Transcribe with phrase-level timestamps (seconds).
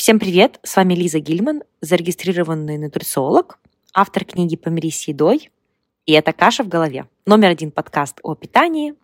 [0.00, 0.58] Всем привет!
[0.62, 3.58] С вами Лиза Гильман, зарегистрированный нутрициолог,
[3.92, 5.50] автор книги «Помирись с едой».
[6.06, 7.06] И это «Каша в голове».
[7.26, 8.94] Номер один подкаст о питании,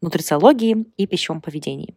[0.00, 1.96] нутрициологии и пищевом поведении.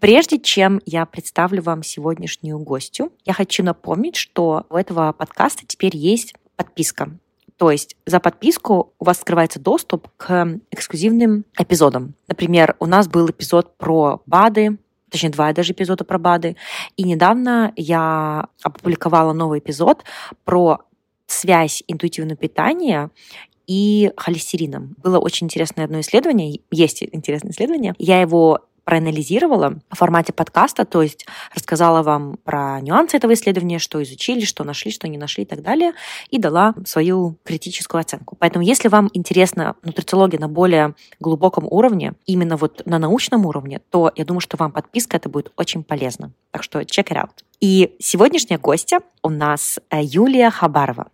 [0.00, 5.96] Прежде чем я представлю вам сегодняшнюю гостью, я хочу напомнить, что у этого подкаста теперь
[5.96, 7.16] есть подписка.
[7.58, 12.14] То есть за подписку у вас открывается доступ к эксклюзивным эпизодам.
[12.28, 14.78] Например, у нас был эпизод про БАДы,
[15.10, 16.56] точнее, два даже эпизода про БАДы.
[16.96, 20.04] И недавно я опубликовала новый эпизод
[20.44, 20.82] про
[21.26, 23.10] связь интуитивного питания
[23.66, 24.94] и холестерином.
[25.02, 27.94] Было очень интересное одно исследование, есть интересное исследование.
[27.98, 34.02] Я его проанализировала в формате подкаста, то есть рассказала вам про нюансы этого исследования, что
[34.02, 35.92] изучили, что нашли, что не нашли и так далее,
[36.30, 38.34] и дала свою критическую оценку.
[38.38, 44.10] Поэтому если вам интересна нутрициология на более глубоком уровне, именно вот на научном уровне, то
[44.16, 46.32] я думаю, что вам подписка это будет очень полезно.
[46.50, 47.32] Так что check it out.
[47.60, 51.08] И сегодняшняя гостья у нас э, Юлия Хабарова.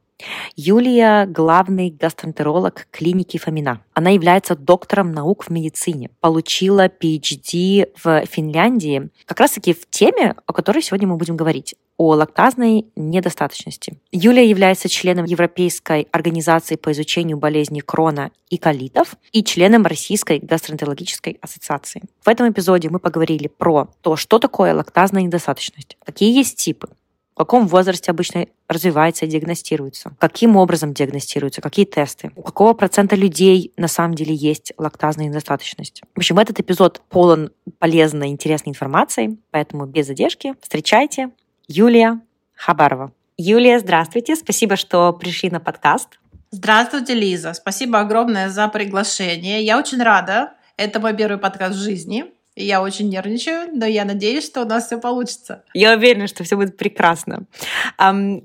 [0.57, 3.83] Юлия– главный гастроэнтеролог клиники Фомина.
[3.93, 10.53] Она является доктором наук в медицине, получила PhD в Финляндии как раз-таки в теме, о
[10.53, 13.99] которой сегодня мы будем говорить о лактазной недостаточности.
[14.11, 21.39] Юлия является членом Европейской организации по изучению болезней Крона и колитов и членом Российской гастроэнтерологической
[21.41, 22.03] ассоциации.
[22.23, 26.89] В этом эпизоде мы поговорили про то, что такое лактазная недостаточность, какие есть типы,
[27.35, 33.17] в каком возрасте обычно развивается и диагностируется, каким образом диагностируется, какие тесты, у какого процента
[33.17, 36.03] людей на самом деле есть лактазная недостаточность.
[36.15, 41.31] В общем, этот эпизод полон полезной, интересной информации, поэтому без задержки встречайте
[41.67, 42.21] Юлия
[42.55, 43.13] Хабарова.
[43.37, 46.21] Юлия, здравствуйте, спасибо, что пришли на подкаст.
[46.53, 47.53] Здравствуйте, Лиза.
[47.53, 49.65] Спасибо огромное за приглашение.
[49.65, 50.53] Я очень рада.
[50.77, 52.27] Это мой первый подкаст в жизни.
[52.57, 55.65] Я очень нервничаю, но я надеюсь, что у нас все получится.
[55.75, 57.47] Я уверена, что все будет прекрасно.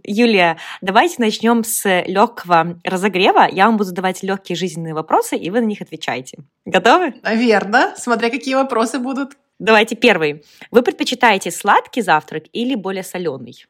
[0.04, 3.48] Юлия, давайте начнем с легкого разогрева.
[3.52, 6.40] Я вам буду задавать легкие жизненные вопросы, и вы на них отвечаете.
[6.66, 7.14] Готовы?
[7.22, 9.34] Наверное, смотря какие вопросы будут.
[9.60, 10.44] Давайте первый.
[10.72, 13.68] Вы предпочитаете сладкий завтрак или более соленый?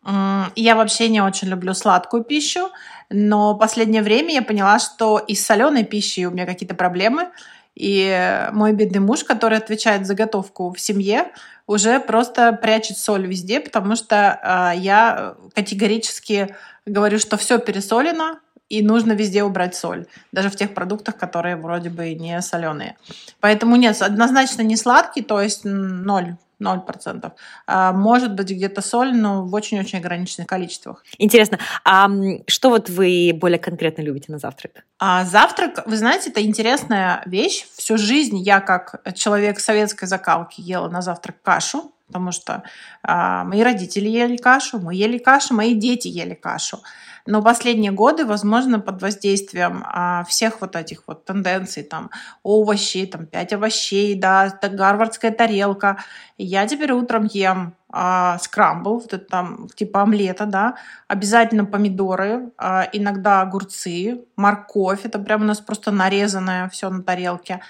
[0.56, 2.70] Я вообще не очень люблю сладкую пищу,
[3.10, 7.30] но в последнее время я поняла, что и с соленой пищей у меня какие-то проблемы.
[7.75, 11.31] И мой бедный муж, который отвечает за готовку в семье,
[11.66, 14.40] уже просто прячет соль везде, потому что
[14.75, 20.74] э, я категорически говорю, что все пересолено, и нужно везде убрать соль, даже в тех
[20.74, 22.97] продуктах, которые вроде бы не соленые.
[23.40, 27.31] Поэтому нет, однозначно не сладкий, то есть ноль 0%.
[27.68, 31.03] А, может быть, где-то соль, но в очень-очень ограниченных количествах.
[31.18, 32.09] Интересно, а
[32.47, 34.84] что вот вы более конкретно любите на завтрак?
[35.00, 37.66] А завтрак, вы знаете, это интересная вещь.
[37.75, 42.64] Всю жизнь я, как человек советской закалки, ела на завтрак кашу, потому что
[43.03, 46.80] а, мои родители ели кашу, мы ели кашу, мои дети ели кашу.
[47.28, 52.09] Но последние годы, возможно, под воздействием а, всех вот этих вот тенденций, там,
[52.42, 55.98] овощи, там, пять овощей, да, гарвардская тарелка,
[56.40, 60.75] я теперь утром ем а, скрамбл, вот это там типа омлета, да,
[61.08, 67.62] обязательно помидоры, а, иногда огурцы, морковь, это прям у нас просто нарезанное все на тарелке.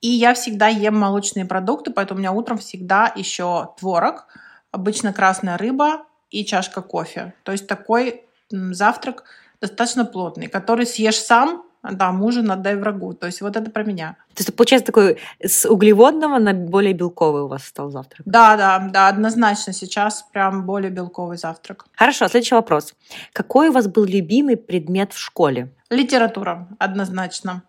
[0.00, 4.26] И я всегда ем молочные продукты, поэтому у меня утром всегда еще творог,
[4.70, 7.34] обычно красная рыба и чашка кофе.
[7.44, 9.24] То есть такой завтрак
[9.60, 13.14] достаточно плотный, который съешь сам, да, мужу отдай врагу.
[13.14, 14.16] То есть вот это про меня.
[14.34, 18.22] То есть получается такой с углеводного на более белковый у вас стал завтрак?
[18.24, 21.86] Да, да, да, однозначно сейчас прям более белковый завтрак.
[21.94, 22.94] Хорошо, следующий вопрос.
[23.32, 25.72] Какой у вас был любимый предмет в школе?
[25.90, 27.62] Литература, однозначно.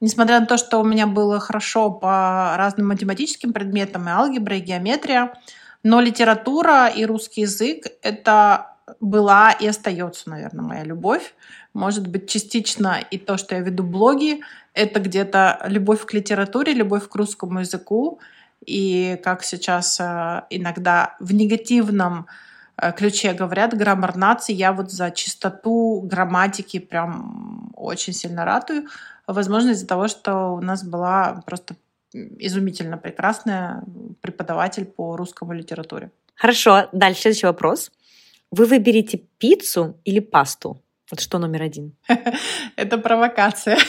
[0.00, 4.60] Несмотря на то, что у меня было хорошо по разным математическим предметам, и алгебра, и
[4.60, 5.32] геометрия,
[5.82, 11.34] но литература и русский язык— это была и остается, наверное, моя любовь.
[11.74, 14.40] Может быть, частично и то, что я веду блоги,
[14.72, 18.20] это где-то любовь к литературе, любовь к русскому языку.
[18.64, 22.26] И как сейчас э, иногда в негативном
[22.76, 28.86] э, ключе говорят, граммар нации, я вот за чистоту грамматики прям очень сильно ратую.
[29.28, 31.76] Возможно, из-за того, что у нас была просто
[32.12, 33.82] изумительно прекрасная
[34.22, 36.10] преподаватель по русскому литературе.
[36.34, 37.92] Хорошо, дальше следующий вопрос.
[38.50, 40.82] Вы выберете пиццу или пасту?
[41.10, 41.94] Вот что номер один?
[42.76, 43.78] Это провокация.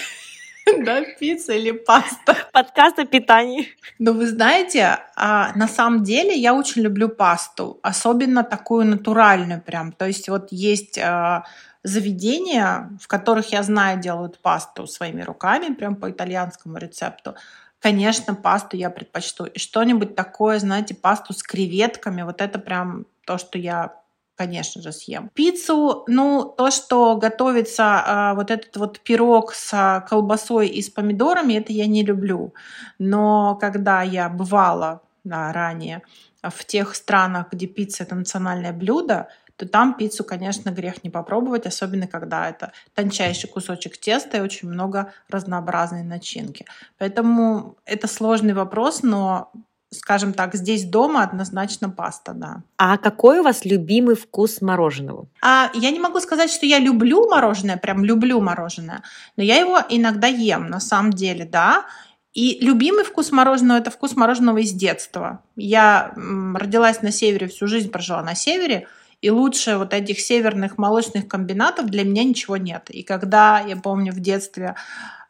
[0.86, 2.36] Да, пицца или паста.
[2.54, 3.70] Подкаст о питании.
[3.98, 9.92] Ну, вы знаете, а, на самом деле я очень люблю пасту, особенно такую натуральную прям.
[9.92, 11.46] То есть вот есть а,
[11.84, 17.36] заведения, в которых я знаю, делают пасту своими руками, прям по итальянскому рецепту,
[17.80, 19.46] конечно, пасту я предпочту.
[19.46, 23.96] И что-нибудь такое, знаете, пасту с креветками, вот это прям то, что я
[24.36, 25.30] конечно же, съем.
[25.34, 31.56] Пиццу, ну, то, что готовится э, вот этот вот пирог с колбасой и с помидорами,
[31.56, 32.54] это я не люблю.
[33.00, 36.04] Но когда я бывала да, ранее
[36.42, 39.28] в тех странах, где пицца это национальное блюдо,
[39.60, 44.70] то там пиццу, конечно, грех не попробовать, особенно когда это тончайший кусочек теста и очень
[44.70, 46.66] много разнообразной начинки.
[46.98, 49.52] Поэтому это сложный вопрос, но
[49.92, 52.62] скажем так, здесь дома однозначно паста, да.
[52.78, 55.28] А какой у вас любимый вкус мороженого?
[55.42, 59.04] А, я не могу сказать, что я люблю мороженое, прям люблю мороженое,
[59.36, 61.86] но я его иногда ем, на самом деле, да.
[62.34, 65.44] И любимый вкус мороженого– это вкус мороженого из детства.
[65.58, 68.88] Я родилась на севере, всю жизнь прожила на севере,
[69.22, 72.90] и лучше вот этих северных молочных комбинатов для меня ничего нет.
[72.90, 74.76] И когда, я помню, в детстве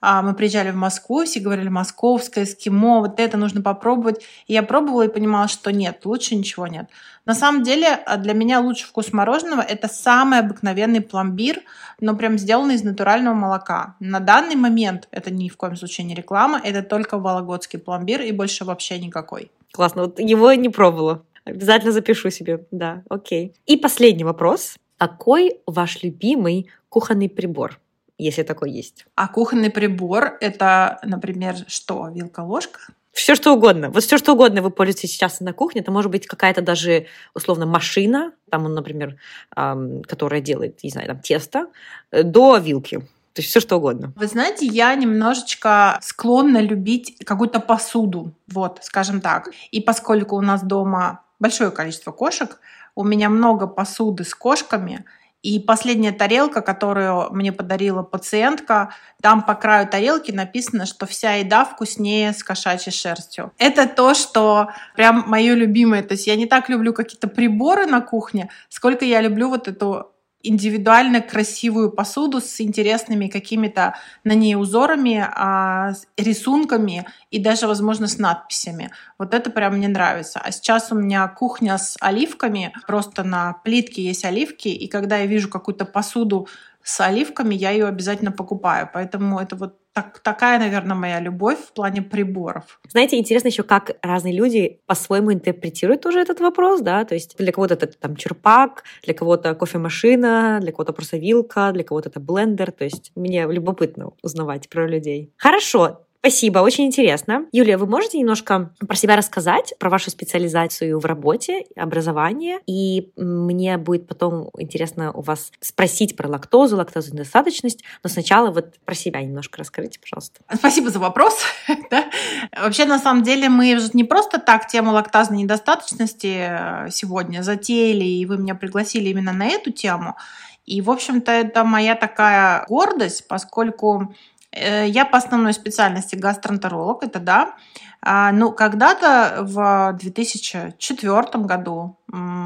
[0.02, 4.24] а, мы приезжали в Москву, все говорили, московское, эскимо, вот это нужно попробовать.
[4.48, 6.90] И я пробовала и понимала, что нет, лучше ничего нет.
[7.26, 11.62] На самом деле а, для меня лучший вкус мороженого– это самый обыкновенный пломбир,
[12.00, 13.96] но прям сделанный из натурального молока.
[14.00, 18.32] На данный момент это ни в коем случае не реклама, это только вологодский пломбир и
[18.32, 19.52] больше вообще никакой.
[19.72, 21.24] Классно, вот его не пробовала.
[21.52, 23.54] Обязательно запишу себе, да, окей.
[23.66, 24.76] И последний вопрос.
[24.98, 27.80] Какой ваш любимый кухонный прибор?
[28.20, 29.06] если такой есть.
[29.16, 32.10] А кухонный прибор— это, например, что?
[32.10, 32.80] Вилка-ложка?
[33.12, 33.90] Все что угодно.
[33.90, 35.82] Вот все что угодно вы пользуетесь сейчас на кухне.
[35.82, 39.18] Это может быть какая-то даже, условно, машина, там, например,
[39.56, 41.68] эм, которая делает, не знаю, там, тесто,
[42.12, 43.00] э, до вилки.
[43.34, 44.14] То есть все что угодно.
[44.16, 49.50] Вы знаете, я немножечко склонна любить какую-то посуду, вот, скажем так.
[49.72, 52.60] И поскольку у нас дома большое количество кошек,
[52.96, 55.06] у меня много посуды с кошками–
[55.42, 61.64] и последняя тарелка, которую мне подарила пациентка, там по краю тарелки написано, что вся еда
[61.64, 63.54] вкуснее с кошачьей шерстью.
[63.58, 66.04] Это то, что прям мое любимое.
[66.04, 70.12] То есть я не так люблю какие-то приборы на кухне, сколько я люблю вот эту
[70.42, 78.18] индивидуально красивую посуду с интересными какими-то на ней узорами, а, рисунками и даже, возможно, с
[78.18, 78.92] надписями.
[79.18, 80.40] Вот это прям мне нравится.
[80.42, 82.74] А сейчас у меня кухня с оливками.
[82.88, 86.48] Просто на плитке есть оливки, и когда я вижу какую-то посуду
[86.90, 88.90] с оливками, я ее обязательно покупаю.
[88.92, 92.80] Поэтому это вот так, такая, наверное, моя любовь в плане приборов.
[92.88, 97.52] Знаете, интересно еще, как разные люди по-своему интерпретируют тоже этот вопрос, да, то есть для
[97.52, 102.72] кого-то это там черпак, для кого-то кофемашина, для кого-то просто вилка, для кого-то это блендер,
[102.72, 105.32] то есть мне любопытно узнавать про людей.
[105.38, 107.46] Хорошо, Спасибо, очень интересно.
[107.54, 112.60] Юлия, вы можете немножко про себя рассказать, про вашу специализацию в работе, образование?
[112.68, 118.78] И мне будет потом интересно у вас спросить про лактозу, лактозу недостаточность, но сначала вот
[118.84, 120.42] про себя немножко расскажите, пожалуйста.
[120.54, 121.40] Спасибо за вопрос.
[122.62, 128.26] Вообще, на самом деле, мы не просто так тему лактазной недостаточности э, сегодня затеяли, и
[128.26, 130.18] вы меня пригласили именно на эту тему.
[130.66, 134.14] И, в общем-то, это моя такая гордость, поскольку
[134.52, 137.56] я по основной специальности гастроэнтеролог, это да.
[138.02, 141.98] А, ну, когда-то в 2004 году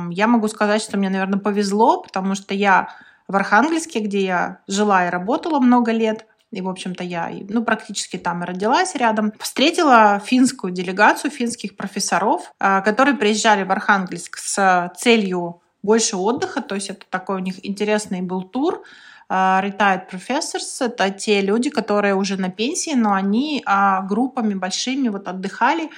[0.10, 2.90] я могу сказать, что мне, наверное, повезло, потому что я
[3.28, 8.18] в Архангельске, где я жила и работала много лет, и, в общем-то, я ну, практически
[8.18, 14.92] там и родилась рядом, встретила финскую делегацию финских профессоров, а, которые приезжали в Архангельск с
[14.98, 18.84] целью больше отдыха, то есть это такой у них интересный был тур,
[19.30, 25.28] retired professors— это те люди, которые уже на пенсии, но они а, группами большими вот
[25.28, 25.90] отдыхали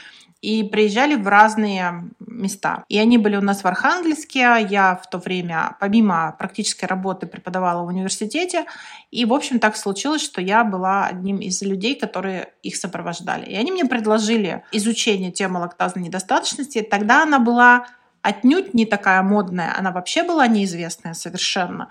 [0.46, 2.84] и приезжали в разные места.
[2.88, 4.67] И они были у нас в Архангельске.
[4.70, 8.65] Я в то время, помимо практической работы, преподавала в университете.
[9.10, 13.46] И, в общем, так случилось, что я была одним из людей, которые их сопровождали.
[13.46, 16.82] И они мне предложили изучение темы лактазной недостаточности.
[16.84, 17.88] Тогда она была
[18.22, 21.89] отнюдь не такая модная, она вообще была неизвестная совершенно.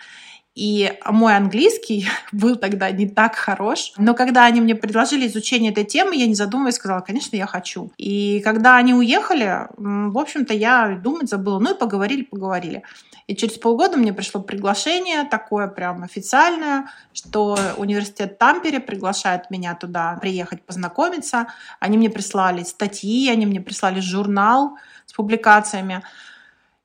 [0.54, 3.92] И мой английский был тогда не так хорош.
[3.96, 7.90] Но когда они мне предложили изучение этой темы, я не задумываясь сказала, конечно, я хочу.
[7.96, 11.58] И когда они уехали, в общем-то, я думать забыла.
[11.58, 12.82] Ну и поговорили, поговорили.
[13.26, 20.18] И через полгода мне пришло приглашение такое прям официальное, что университет Тампере приглашает меня туда
[20.20, 21.46] приехать познакомиться.
[21.80, 26.02] Они мне прислали статьи, они мне прислали журнал с публикациями.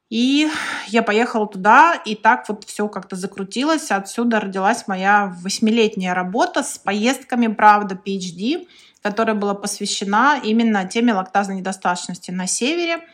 [0.10, 0.50] И
[0.88, 3.92] я поехала туда, и так вот все как-то закрутилось.
[3.92, 8.68] Отсюда родилась моя восьмилетняя работа с поездками, правда, PhD,
[9.04, 13.06] которая была посвящена именно теме лактазной недостаточности на севере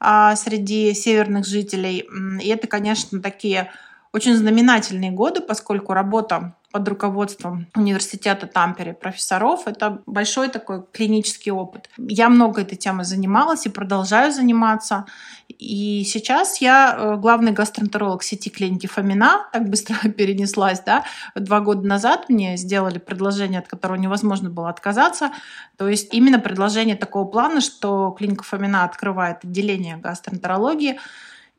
[0.00, 2.08] а, среди северных жителей.
[2.42, 3.70] И это, конечно, такие
[4.12, 9.66] очень знаменательные годы, поскольку работа под руководством университета Тампере профессоров.
[9.66, 11.88] Это большой такой клинический опыт.
[11.96, 15.06] Я много этой темой занималась и продолжаю заниматься.
[15.48, 19.46] И сейчас я э, главный гастроэнтеролог сети клиники Фомина.
[19.50, 21.04] Так быстро перенеслась, да.
[21.34, 25.30] Два года назад мне сделали предложение, от которого невозможно было отказаться.
[25.78, 30.98] То есть именно предложение такого плана, что клиника Фомина открывает отделение гастроэнтерологии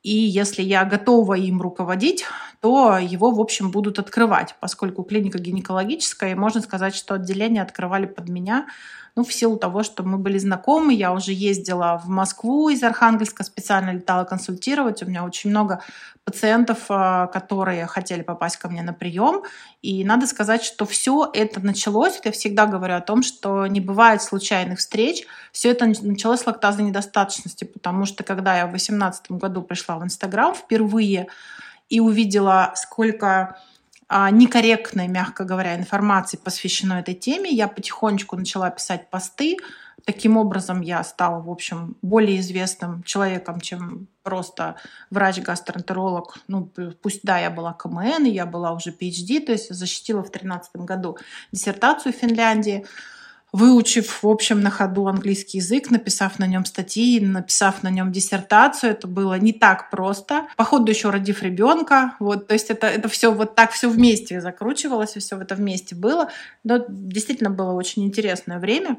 [0.03, 2.25] и если я готова им руководить,
[2.61, 8.05] то его, в общем, будут открывать, поскольку клиника гинекологическая, и можно сказать, что отделение открывали
[8.05, 8.67] под меня,
[9.19, 13.43] ну, в силу того, что мы были знакомы, я уже ездила в Москву из Архангельска,
[13.43, 15.03] специально летала консультировать.
[15.03, 15.81] У меня очень много
[16.23, 19.43] пациентов, а, которые хотели попасть ко мне на прием.
[19.81, 24.21] И надо сказать, что все это началось, я всегда говорю о том, что не бывает
[24.21, 25.25] случайных встреч.
[25.51, 30.03] Все это началось с лактазной недостаточности, потому что когда я в 2018 году пришла в
[30.05, 31.27] Инстаграм впервые
[31.89, 33.57] и увидела, сколько
[34.09, 39.57] некорректной, мягко говоря, информации посвящено этой теме, я потихонечку начала писать посты.
[40.05, 44.75] Таким образом, я стала, в общем, более известным человеком, чем просто
[45.11, 46.39] врач-гастроэнтеролог.
[46.47, 50.77] Ну, пусть, да, я была КМН, я была уже PhD, то есть защитила в 2013
[50.77, 51.17] году
[51.51, 52.85] диссертацию в Финляндии
[53.51, 58.91] выучив, в общем, на ходу английский язык, написав на нем статьи, написав на нем диссертацию.
[58.91, 60.47] Это было не так просто.
[60.55, 62.15] Походу еще родив ребенка.
[62.19, 65.95] Вот, то есть это, это все вот так все вместе закручивалось, и все это вместе
[65.95, 66.29] было.
[66.63, 68.97] Но действительно было очень интересное время.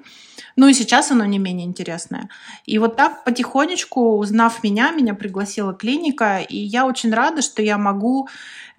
[0.57, 2.28] Ну и сейчас оно не менее интересное.
[2.66, 7.78] И вот так потихонечку, узнав меня, меня пригласила клиника, и я очень рада, что я
[7.78, 8.28] могу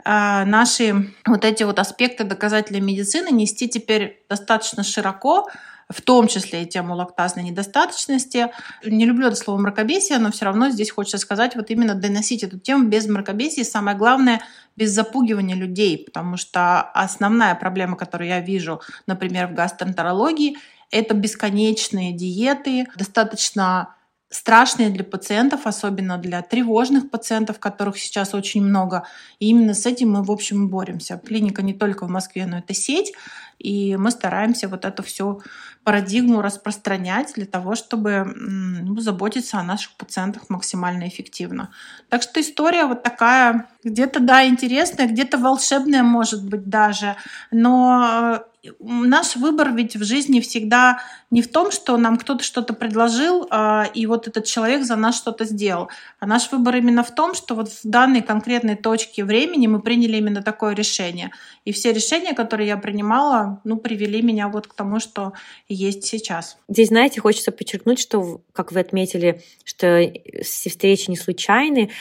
[0.05, 5.50] наши вот эти вот аспекты доказательной медицины нести теперь достаточно широко,
[5.89, 8.48] в том числе и тему лактазной недостаточности.
[8.86, 12.58] Не люблю это слово мракобесие, но все равно здесь хочется сказать вот именно доносить эту
[12.58, 13.65] тему без мракобесия.
[13.65, 14.41] Самое главное,
[14.77, 20.58] без запугивания людей, потому что основная проблема, которую я вижу, например, в гастроэнтерологии,
[20.91, 23.96] это бесконечные диеты, достаточно
[24.32, 29.06] страшные для пациентов, особенно для тревожных пациентов, которых сейчас очень много.
[29.40, 31.22] И именно с этим мы, в общем, боремся.
[31.24, 33.14] Клиника не только в Москве, но это сеть.
[33.60, 35.41] И мы стараемся вот эту всю
[35.84, 41.72] парадигму распространять для того, чтобы ну, заботиться о наших пациентах максимально эффективно.
[42.10, 47.15] Так что история вот такая, где-то, да, интересная, где-то волшебная, может быть, даже.
[47.50, 48.46] Но
[48.79, 51.00] наш выбор ведь в жизни всегда
[51.31, 55.17] не в том, что нам кто-то что-то предложил, а, и вот этот человек за нас
[55.17, 55.89] что-то сделал.
[56.20, 60.17] А наш выбор именно в том, что вот в данной конкретной точке времени мы приняли
[60.17, 61.31] именно такое решение.
[61.63, 65.34] И все решения, которые я принимала, ну, привели меня вот к тому, что
[65.68, 66.58] есть сейчас.
[66.68, 71.91] Здесь, знаете, хочется подчеркнуть, что, как вы отметили, что все встречи не случайны.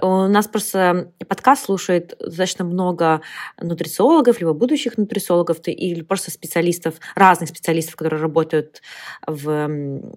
[0.00, 3.20] У нас просто подкаст слушает достаточно много
[3.60, 8.80] нутрициологов, либо будущих нутрициологов, или просто специалистов, разных специалистов, которые работают
[9.26, 9.68] в,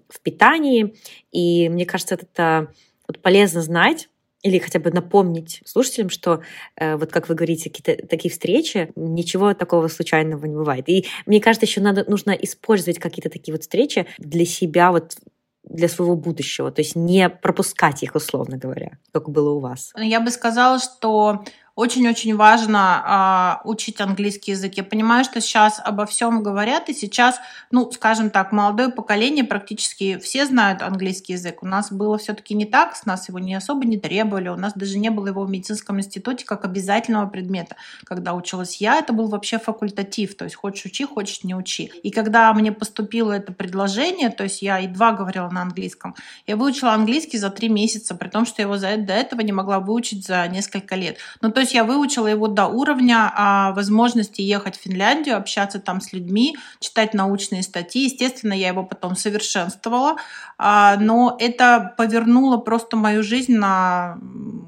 [0.08, 0.96] в питании.
[1.30, 2.72] И мне кажется, это
[3.06, 4.08] вот полезно знать,
[4.44, 6.42] или хотя бы напомнить слушателям, что
[6.76, 10.88] э, вот как вы говорите, какие-то такие встречи, ничего такого случайного не бывает.
[10.88, 15.16] И мне кажется, еще надо, нужно использовать какие-то такие вот встречи для себя, вот
[15.64, 19.94] для своего будущего, то есть не пропускать их, условно говоря, как было у вас.
[19.96, 21.42] Я бы сказала, что
[21.76, 24.74] очень-очень важно э, учить английский язык.
[24.74, 27.40] Я понимаю, что сейчас обо всем говорят, и сейчас,
[27.72, 31.62] ну, скажем так, молодое поколение практически все знают английский язык.
[31.62, 34.72] У нас было все-таки не так, с нас его не особо не требовали, у нас
[34.74, 37.74] даже не было его в медицинском институте как обязательного предмета.
[38.04, 41.90] Когда училась я, это был вообще факультатив, то есть хочешь учи, хочешь не учи.
[42.04, 46.14] И когда мне поступило это предложение, то есть я едва говорила на английском,
[46.46, 49.52] я выучила английский за три месяца, при том, что я его за, до этого не
[49.52, 51.18] могла выучить за несколько лет.
[51.40, 56.00] Ну, то есть я выучила его до уровня а, возможности ехать в Финляндию, общаться там
[56.00, 58.04] с людьми, читать научные статьи.
[58.04, 60.16] Естественно, я его потом совершенствовала,
[60.58, 64.18] а, но это повернуло просто мою жизнь на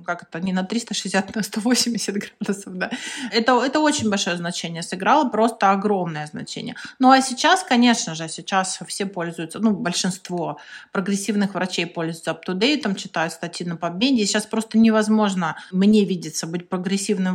[0.06, 2.90] как это, не на 360, на 180 градусов, да.
[3.32, 6.76] Это, это очень большое значение сыграло, просто огромное значение.
[6.98, 10.58] Ну а сейчас, конечно же, сейчас все пользуются, ну, большинство
[10.92, 14.16] прогрессивных врачей пользуются up-to-date, читают статьи на PubMed.
[14.18, 16.85] Сейчас просто невозможно мне видеться быть прогрессивным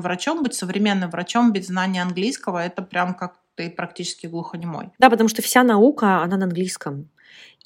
[0.02, 2.64] врачом, быть современным врачом без знания английского.
[2.64, 4.90] Это прям как ты практически глухонемой.
[5.00, 7.10] Да, потому что вся наука, она на английском.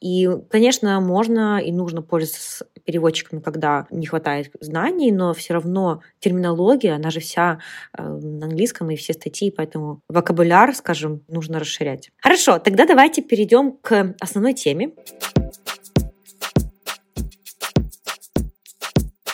[0.02, 6.94] И, конечно, можно и нужно пользоваться переводчиками, когда не хватает знаний, но все равно терминология,
[6.94, 7.60] она же вся
[7.98, 12.12] э, на английском и все статьи, поэтому вокабуляр, скажем, нужно расширять.
[12.22, 14.92] Хорошо, тогда давайте перейдем к основной теме.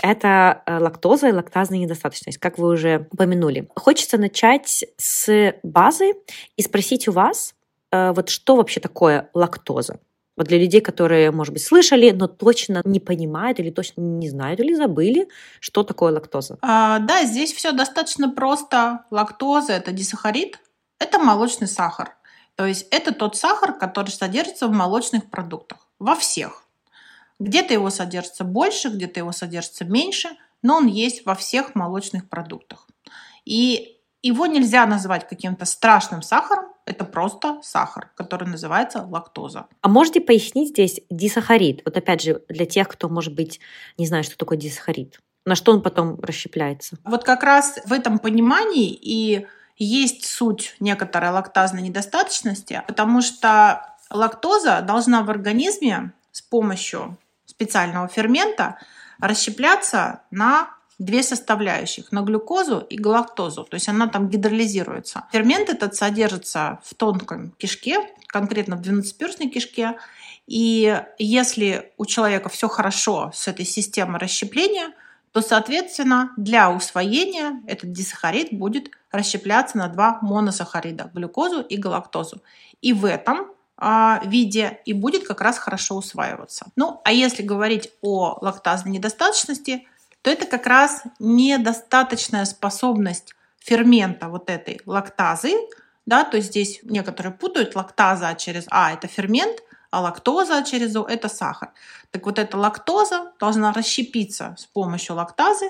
[0.01, 3.67] Это э, лактоза и лактазная недостаточность, как вы уже упомянули.
[3.75, 6.13] Хочется начать с базы
[6.55, 7.53] и спросить у вас,
[7.91, 9.99] э, вот что вообще такое лактоза?
[10.37, 14.59] Вот для людей, которые, может быть, слышали, но точно не понимают или точно не знают
[14.59, 15.27] или забыли,
[15.59, 16.57] что такое лактоза.
[16.61, 19.05] А, да, здесь все достаточно просто.
[19.11, 20.59] Лактоза– это дисахарид,
[20.99, 22.15] это молочный сахар.
[22.55, 25.87] То есть это тот сахар, который содержится в молочных продуктах.
[25.99, 26.60] Во всех.
[27.41, 30.29] Где-то его содержится больше, где-то его содержится меньше,
[30.61, 32.87] но он есть во всех молочных продуктах.
[33.45, 39.65] И его нельзя назвать каким-то страшным сахаром, это просто сахар, который называется лактоза.
[39.81, 41.81] А можете пояснить здесь дисахарид?
[41.83, 43.59] Вот опять же, для тех, кто, может быть,
[43.97, 45.19] не знает, что такое дисахарид.
[45.43, 46.97] На что он потом расщепляется?
[47.03, 54.81] Вот как раз в этом понимании и есть суть некоторой лактазной недостаточности, потому что лактоза
[54.81, 57.17] должна в организме с помощью
[57.61, 58.79] специального фермента
[59.19, 63.63] расщепляться на две составляющих, на глюкозу и галактозу.
[63.63, 65.23] То есть она там гидролизируется.
[65.31, 69.97] Фермент этот содержится в тонком кишке, конкретно в двенадцатиперстной кишке.
[70.47, 74.91] И если у человека все хорошо с этой системой расщепления,
[75.31, 82.41] то, соответственно, для усвоения этот дисахарид будет расщепляться на два моносахарида– глюкозу и галактозу.
[82.81, 83.47] И в этом
[84.25, 86.67] виде и будет как раз хорошо усваиваться.
[86.75, 89.87] Ну, а если говорить о лактазной недостаточности,
[90.21, 95.53] то это как раз недостаточная способность фермента вот этой лактазы,
[96.05, 99.59] да, то есть здесь некоторые путают лактаза через А– это фермент,
[99.91, 101.71] а лактоза через О– это сахар.
[102.11, 105.69] Так вот эта лактоза должна расщепиться с помощью лактазы,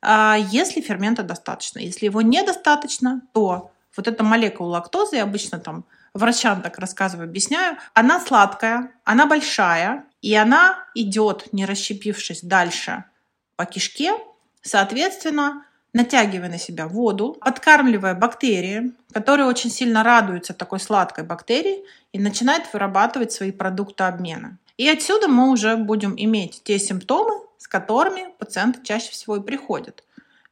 [0.00, 1.78] а, если фермента достаточно.
[1.78, 8.20] Если его недостаточно, то вот эта молекула лактозы, обычно там врачам так рассказываю, объясняю, она
[8.20, 13.04] сладкая, она большая, и она идет, не расщепившись дальше
[13.56, 14.12] по кишке,
[14.62, 22.18] соответственно, натягивая на себя воду, подкармливая бактерии, которые очень сильно радуются такой сладкой бактерии и
[22.18, 24.58] начинают вырабатывать свои продукты обмена.
[24.78, 30.02] И отсюда мы уже будем иметь те симптомы, с которыми пациенты чаще всего и приходят.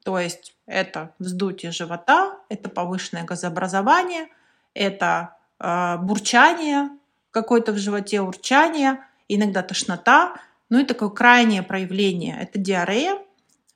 [0.05, 4.29] То есть это вздутие живота, это повышенное газообразование,
[4.75, 6.91] это бурчание
[7.31, 10.35] какое-то в животе, урчание, иногда тошнота,
[10.69, 13.19] ну и такое крайнее проявление– это диарея.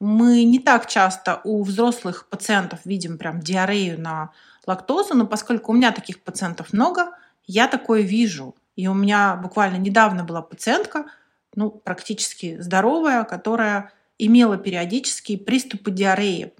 [0.00, 4.30] Мы не так часто у взрослых пациентов видим прям диарею на
[4.66, 7.10] лактозу, но поскольку у меня таких пациентов много,
[7.46, 8.54] я такое вижу.
[8.76, 11.06] И у меня буквально недавно была пациентка,
[11.54, 16.52] ну, практически здоровая, которая имела периодические приступы диареи.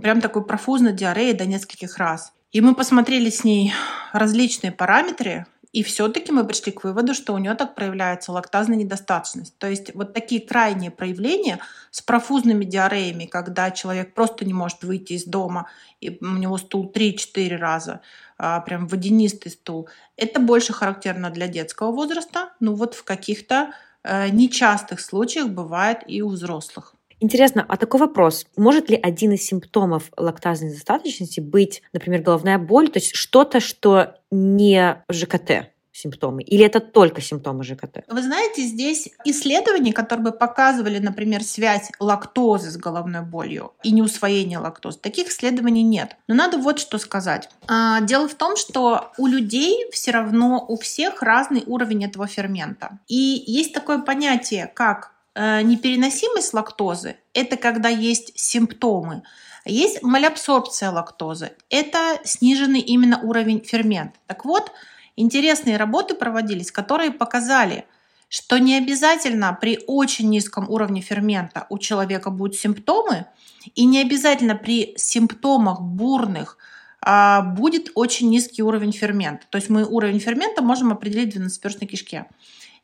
[0.00, 2.32] Прям такой профузной диареи до нескольких раз.
[2.52, 3.72] И мы посмотрели с ней
[4.12, 9.56] различные параметры, и все-таки мы пришли к выводу, что у нее так проявляется лактазная недостаточность.
[9.56, 11.60] То есть вот такие крайние проявления
[11.90, 15.66] с профузными диареями, когда человек просто не может выйти из дома,
[16.02, 18.02] и у него стул 3-4 раза,
[18.36, 19.88] а, прям водянистый стул,
[20.18, 22.52] это больше характерно для детского возраста.
[22.60, 26.91] Ну вот в каких-то э, нечастых случаях бывает и у взрослых.
[27.22, 28.46] Интересно, а такой вопрос.
[28.56, 34.16] Может ли один из симптомов лактазной недостаточности быть, например, головная боль, то есть что-то, что
[34.32, 35.68] не ЖКТ?
[35.94, 36.42] симптомы?
[36.42, 38.04] Или это только симптомы ЖКТ?
[38.08, 44.58] Вы знаете, здесь исследования, которые бы показывали, например, связь лактозы с головной болью и неусвоение
[44.58, 46.16] лактозы, таких исследований нет.
[46.28, 47.50] Но надо вот что сказать.
[47.68, 52.98] А, дело в том, что у людей все равно у всех разный уровень этого фермента.
[53.06, 59.22] И есть такое понятие, как непереносимость лактозы– это когда есть симптомы.
[59.64, 64.18] Есть малябсорбция лактозы– это сниженный именно уровень фермента.
[64.26, 64.72] Так вот,
[65.16, 67.86] интересные работы проводились, которые показали,
[68.28, 73.26] что не обязательно при очень низком уровне фермента у человека будут симптомы,
[73.74, 76.56] и не обязательно при симптомах бурных
[77.00, 79.46] а, будет очень низкий уровень фермента.
[79.50, 82.26] То есть мы уровень фермента можем определить в двенадцатиперстной кишке.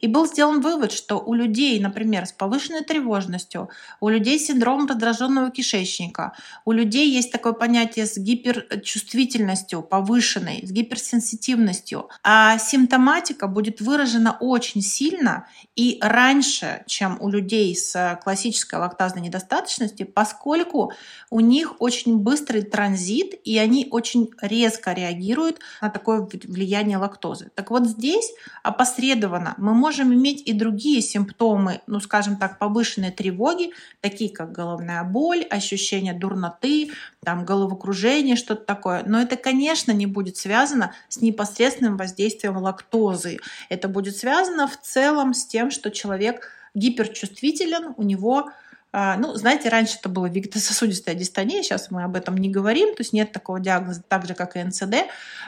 [0.00, 3.68] И был сделан вывод, что у людей, например, с повышенной тревожностью,
[4.00, 6.34] у людей с синдромом раздраженного кишечника,
[6.64, 14.82] у людей есть такое понятие с гиперчувствительностью повышенной, с гиперсенситивностью, а симптоматика будет выражена очень
[14.82, 20.92] сильно и раньше, чем у людей с классической лактазной недостаточностью, поскольку
[21.30, 27.50] у них очень быстрый транзит, и они очень резко реагируют на такое влияние лактозы.
[27.54, 28.32] Так вот здесь
[28.62, 33.70] опосредованно мы можем можем иметь и другие симптомы, ну, скажем так, повышенной тревоги,
[34.02, 36.90] такие как головная боль, ощущение дурноты,
[37.24, 39.02] там, головокружение, что-то такое.
[39.06, 43.38] Но это, конечно, не будет связано с непосредственным воздействием лактозы.
[43.70, 48.50] Это будет связано в целом с тем, что человек гиперчувствителен, у него
[48.92, 53.12] ну, знаете, раньше это было вегетососудистая дистония, сейчас мы об этом не говорим, то есть
[53.12, 54.94] нет такого диагноза, так же, как и НЦД,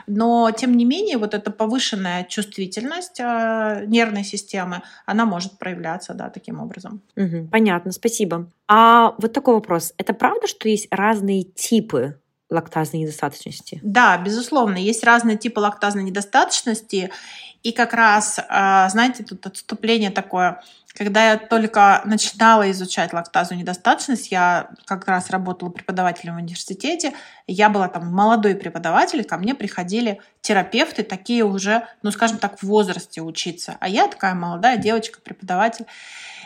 [0.07, 6.29] но, тем не менее, вот эта повышенная чувствительность э, нервной системы, она может проявляться, да,
[6.29, 7.01] таким образом.
[7.15, 8.47] Угу, понятно, спасибо.
[8.67, 9.93] А вот такой вопрос.
[9.97, 12.19] Это правда, что есть разные типы
[12.51, 13.79] лактазной недостаточности?
[13.81, 17.09] Да, безусловно, есть разные типы лактазной недостаточности,
[17.63, 20.61] и как раз, а, знаете, тут отступление такое.
[20.93, 27.13] Когда я только начинала изучать лактазу недостаточность, я как раз работала преподавателем в университете,
[27.47, 32.63] я была там молодой преподаватель, ко мне приходили терапевты, такие уже, ну, скажем так, в
[32.63, 33.77] возрасте учиться.
[33.79, 35.85] А я такая молодая девочка, преподаватель.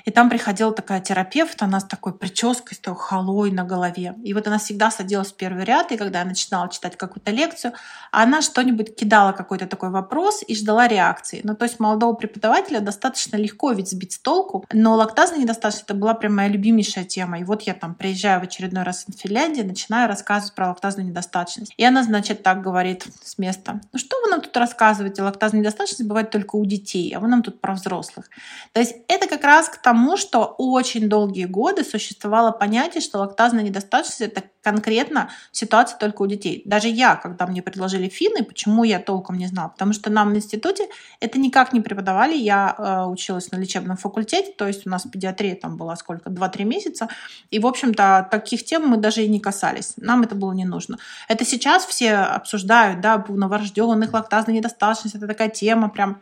[0.06, 4.14] И там приходила такая терапевт, она с такой прической, с такой халой на голове.
[4.24, 7.74] И вот она всегда садилась в первый ряд, и когда я начинала читать какую-то лекцию,
[8.12, 11.42] она что-нибудь кидала какой-то такой вопрос и ждала реакции.
[11.44, 14.35] Ну, то есть молодого преподавателя достаточно легко ведь сбить с толку,
[14.72, 17.40] но лактазная недостаточность это была прям моя любимейшая тема.
[17.40, 21.74] И вот я там приезжаю в очередной раз в Финляндию, начинаю рассказывать про лактазную недостаточность.
[21.78, 23.82] И она, значит, так говорит с места.
[23.92, 25.22] Ну что вы нам тут рассказываете?
[25.22, 28.30] Лактазная недостаточность бывает только у детей, а вы нам тут про взрослых.
[28.74, 33.64] То есть это как раз к тому, что очень долгие годы существовало понятие, что лактазная
[33.64, 36.64] недостаточность– это конкретно ситуация только у детей.
[36.66, 39.70] Даже я, когда мне предложили финны, почему я толком не знала?
[39.70, 40.88] Потому что нам в институте
[41.20, 42.36] это никак не преподавали.
[42.36, 46.30] Я э, училась на лечебном факультете, то есть у нас педиатрия там была сколько?
[46.30, 47.08] 2-3 месяца.
[47.52, 49.94] И, в общем-то, таких тем мы даже и не касались.
[49.98, 50.98] Нам это было не нужно.
[51.28, 55.16] Это сейчас все обсуждают, да, у новорожденных лактазная недостаточность.
[55.16, 56.20] Это такая тема прям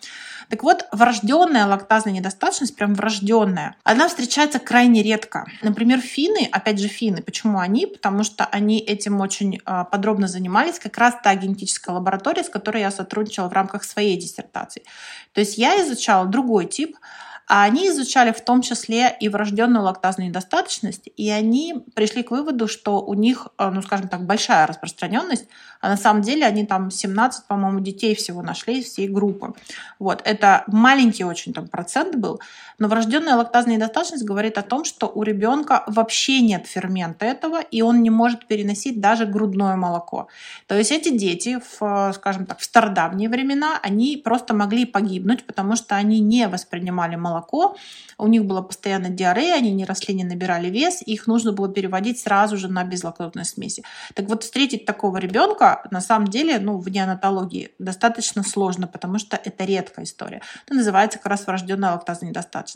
[0.49, 5.47] так вот, врожденная лактазная недостаточность, прям врожденная, она встречается крайне редко.
[5.61, 7.87] Например, финны, опять же финны, почему они?
[7.87, 12.81] Потому что они этим очень а, подробно занимались, как раз та генетическая лаборатория, с которой
[12.81, 14.83] я сотрудничала в рамках своей диссертации.
[15.33, 16.97] То есть я изучала другой тип,
[17.53, 22.67] а они изучали в том числе и врожденную лактазную недостаточность, и они пришли к выводу,
[22.67, 25.45] что у них, э, ну, скажем так, большая распространенность,
[25.79, 29.53] а на самом деле они там 17, по-моему, детей всего нашли из всей группы.
[29.99, 32.41] Вот, это маленький очень там процент был,
[32.79, 37.81] но врожденная лактазная недостаточность говорит о том, что у ребенка вообще нет фермента этого, и
[37.81, 40.27] он не может переносить даже грудное молоко.
[40.67, 45.75] То есть эти дети, в, скажем так, в стародавние времена, они просто могли погибнуть, потому
[45.75, 47.75] что они не воспринимали молоко
[48.17, 52.19] у них была постоянно диарея, они не росли, не набирали вес, их нужно было переводить
[52.19, 53.83] сразу же на безлактозные смеси.
[54.13, 59.39] Так вот, встретить такого ребенка на самом деле, ну, в неонатологии достаточно сложно, потому что
[59.43, 60.41] это редкая история.
[60.65, 62.72] Это называется как раз врожденная лактазная недостаточность.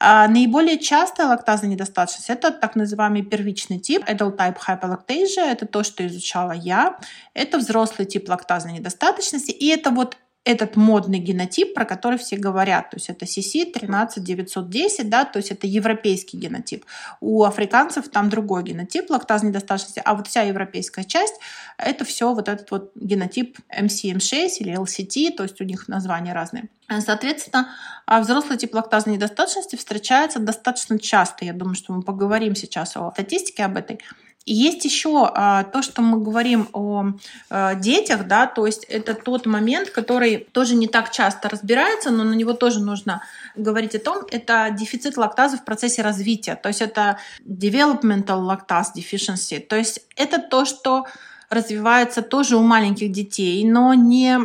[0.00, 5.82] А наиболее частая лактазная недостаточность– это так называемый первичный тип, adult type hyperlactasia, это то,
[5.82, 6.98] что изучала я.
[7.32, 12.90] Это взрослый тип лактазной недостаточности, и это вот этот модный генотип, про который все говорят.
[12.90, 16.84] То есть это CC 13910, да, то есть это европейский генотип.
[17.20, 21.34] У африканцев там другой генотип лактазной недостаточности, а вот вся европейская часть–
[21.78, 26.68] это все вот этот вот генотип MCM6 или LCT, то есть у них названия разные.
[27.00, 27.70] Соответственно,
[28.04, 31.46] а взрослый тип лактазной недостаточности встречается достаточно часто.
[31.46, 34.00] Я думаю, что мы поговорим сейчас о статистике об этой.
[34.44, 37.12] И есть еще а, то, что мы говорим о
[37.48, 42.24] а, детях, да, то есть это тот момент, который тоже не так часто разбирается, но
[42.24, 43.22] на него тоже нужно
[43.56, 49.60] говорить о том, это дефицит лактазы в процессе развития, то есть это developmental lactase deficiency,
[49.60, 51.06] то есть это то, что
[51.54, 54.38] развивается тоже у маленьких детей, но не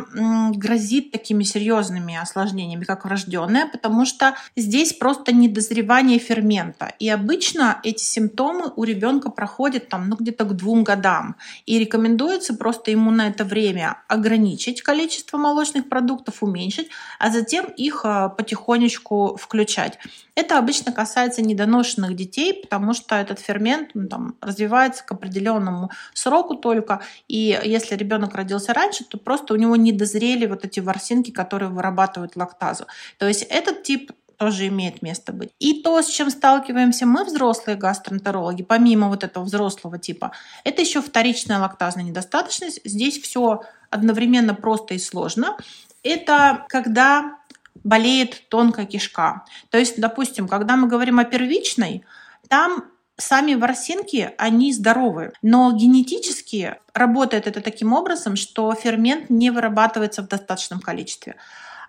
[0.56, 6.94] грозит такими серьезными осложнениями, как врожденная, потому что здесь просто недозревание фермента.
[7.00, 11.36] И обычно эти симптомы у ребенка проходят там, ну, где-то к двум годам.
[11.66, 18.02] И рекомендуется просто ему на это время ограничить количество молочных продуктов, уменьшить, а затем их
[18.06, 19.98] а, потихонечку включать.
[20.36, 26.56] Это обычно касается недоношенных детей, потому что этот фермент ну, там, развивается к определенному сроку
[26.56, 26.99] только.
[27.28, 31.70] И если ребенок родился раньше, то просто у него не дозрели вот эти ворсинки, которые
[31.70, 32.86] вырабатывают лактазу.
[33.18, 35.50] То есть этот тип тоже имеет место быть.
[35.60, 40.32] И то, с чем сталкиваемся мы, взрослые гастроэнтерологи, помимо вот этого взрослого типа,
[40.64, 42.80] это еще вторичная лактазная недостаточность.
[42.86, 45.58] Здесь все одновременно просто и сложно.
[46.04, 47.38] Это когда
[47.84, 49.44] болеет тонкая кишка.
[49.72, 52.06] То есть, допустим, когда мы говорим о первичной,
[52.48, 52.86] там
[53.20, 60.28] сами ворсинки, они здоровы, но генетически работает это таким образом, что фермент не вырабатывается в
[60.28, 61.36] достаточном количестве.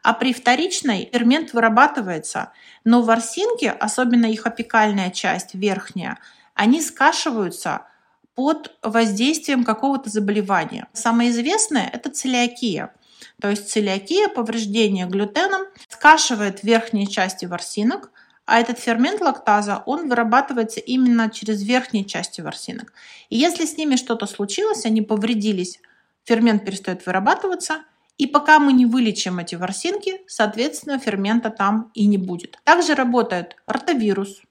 [0.03, 2.53] А при вторичной фермент вырабатывается,
[2.85, 6.19] но ворсинки, особенно их апикальная часть, верхняя,
[6.55, 7.87] они скашиваются
[8.35, 10.89] под воздействием какого-то заболевания.
[10.93, 12.95] Самое известное– это целиакия.
[13.41, 18.11] То есть целиакия, повреждение глютеном, скашивает верхние части ворсинок,
[18.51, 22.93] а этот фермент лактаза, он вырабатывается именно через верхние части ворсинок.
[23.29, 25.79] И если с ними что-то случилось, они повредились,
[26.25, 27.85] фермент перестает вырабатываться,
[28.19, 32.59] и пока мы не вылечим эти ворсинки, соответственно, фермента там и не будет.
[32.65, 34.43] Также работает ротавирус,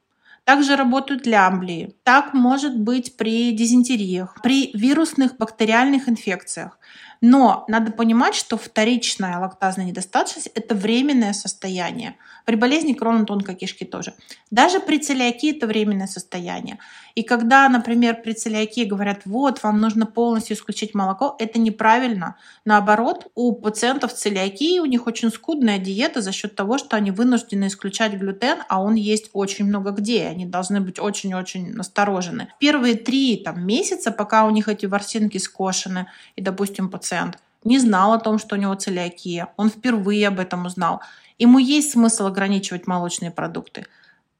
[0.46, 1.94] также работают лямблии.
[2.04, 6.80] Так может быть при дизентериях, при вирусных бактериальных инфекциях.
[7.21, 12.15] Но надо понимать, что вторичная лактазная недостаточность– это временное состояние.
[12.45, 14.13] При болезни крона тонкой кишки тоже.
[14.51, 16.79] Даже при целиакии это временное состояние.
[17.15, 22.38] И когда, например, при целиакии говорят, вот, вам нужно полностью исключить молоко, это неправильно.
[22.63, 27.67] Наоборот, у пациентов целиакии у них очень скудная диета за счет того, что они вынуждены
[27.67, 30.27] исключать глютен, а он есть очень много где.
[30.27, 32.47] Они должны быть очень-очень насторожены.
[32.60, 37.80] Первые три там, месяца, пока у них эти ворсинки скошены, и, допустим, пациент пациент не
[37.80, 41.02] знал о том, что у него целиакия, он впервые об этом узнал.
[41.38, 43.86] Ему есть смысл ограничивать молочные продукты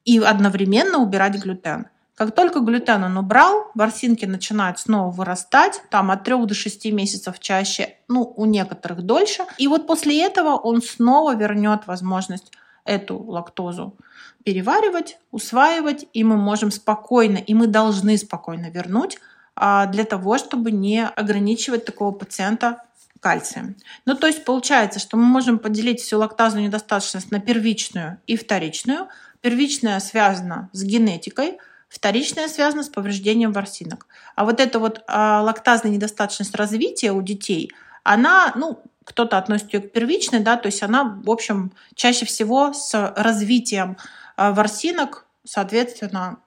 [0.04, 1.86] и одновременно убирать глютен.
[2.14, 7.38] Как только глютен он убрал, ворсинки начинают снова вырастать, там от 3 до 6 месяцев
[7.40, 9.44] чаще, ну, у некоторых дольше.
[9.58, 12.52] И вот после этого он снова вернет возможность
[12.84, 13.96] эту лактозу
[14.44, 19.18] переваривать, усваивать, и мы можем спокойно, и мы должны спокойно вернуть
[19.60, 22.82] для того, чтобы не ограничивать такого пациента
[23.20, 23.76] кальцием.
[24.06, 29.08] Ну, то есть получается, что мы можем поделить всю лактазную недостаточность на первичную и вторичную.
[29.40, 34.06] Первичная связана с генетикой, вторичная связана с повреждением ворсинок.
[34.34, 37.70] А вот эта вот а, лактазная недостаточность развития у детей,
[38.02, 42.72] она, ну, кто-то относит ее к первичной, да, то есть она, в общем, чаще всего
[42.72, 43.96] с развитием
[44.36, 46.38] а, ворсинок, соответственно,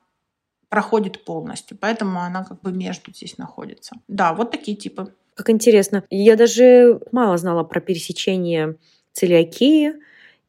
[0.73, 1.77] проходит полностью.
[1.79, 3.95] Поэтому она как бы между здесь находится.
[4.07, 5.13] Да, вот такие типы.
[5.35, 6.03] Как интересно.
[6.09, 8.77] Я даже мало знала про пересечение
[9.11, 9.91] целиакии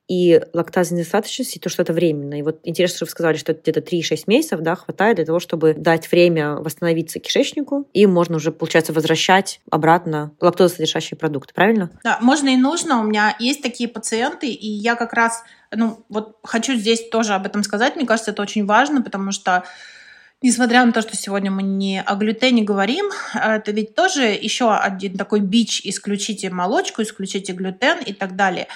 [0.08, 2.38] и лактазной недостаточности, то, что это временно.
[2.38, 5.40] И вот интересно, что вы сказали, что это где-то 3-6 месяцев да, хватает для того,
[5.40, 11.90] чтобы дать время восстановиться кишечнику, и можно уже, получается, возвращать обратно лактозосодержащие продукты, правильно?
[12.02, 12.98] Да, можно и нужно.
[12.98, 17.44] У меня есть такие пациенты, и я как раз, ну, вот хочу здесь тоже об
[17.44, 17.94] этом сказать.
[17.96, 19.64] Мне кажется, это очень важно, потому что
[20.42, 25.16] Несмотря на то, что сегодня мы не о глютене говорим, это ведь тоже еще один
[25.16, 28.68] такой бич «исключите молочку», «исключите глютен» и так далее.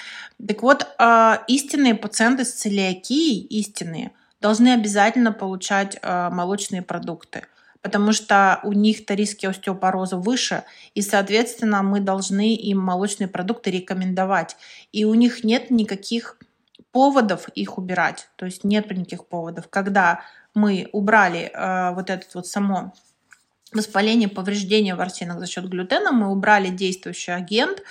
[0.45, 7.43] Так вот, а, истинные пациенты с целиакией, истинные, должны обязательно получать а, молочные продукты
[7.81, 10.63] потому что у них-то риски остеопороза выше,
[10.95, 14.57] и, соответственно, мы должны им молочные продукты рекомендовать.
[14.91, 16.37] И у них нет никаких
[16.91, 19.67] поводов их убирать, то есть нет никаких поводов.
[19.69, 20.21] Когда
[20.55, 22.93] мы убрали э, вот это вот само
[23.73, 27.83] воспаление, повреждение ворсинок за счет глютена, мы убрали действующий агент,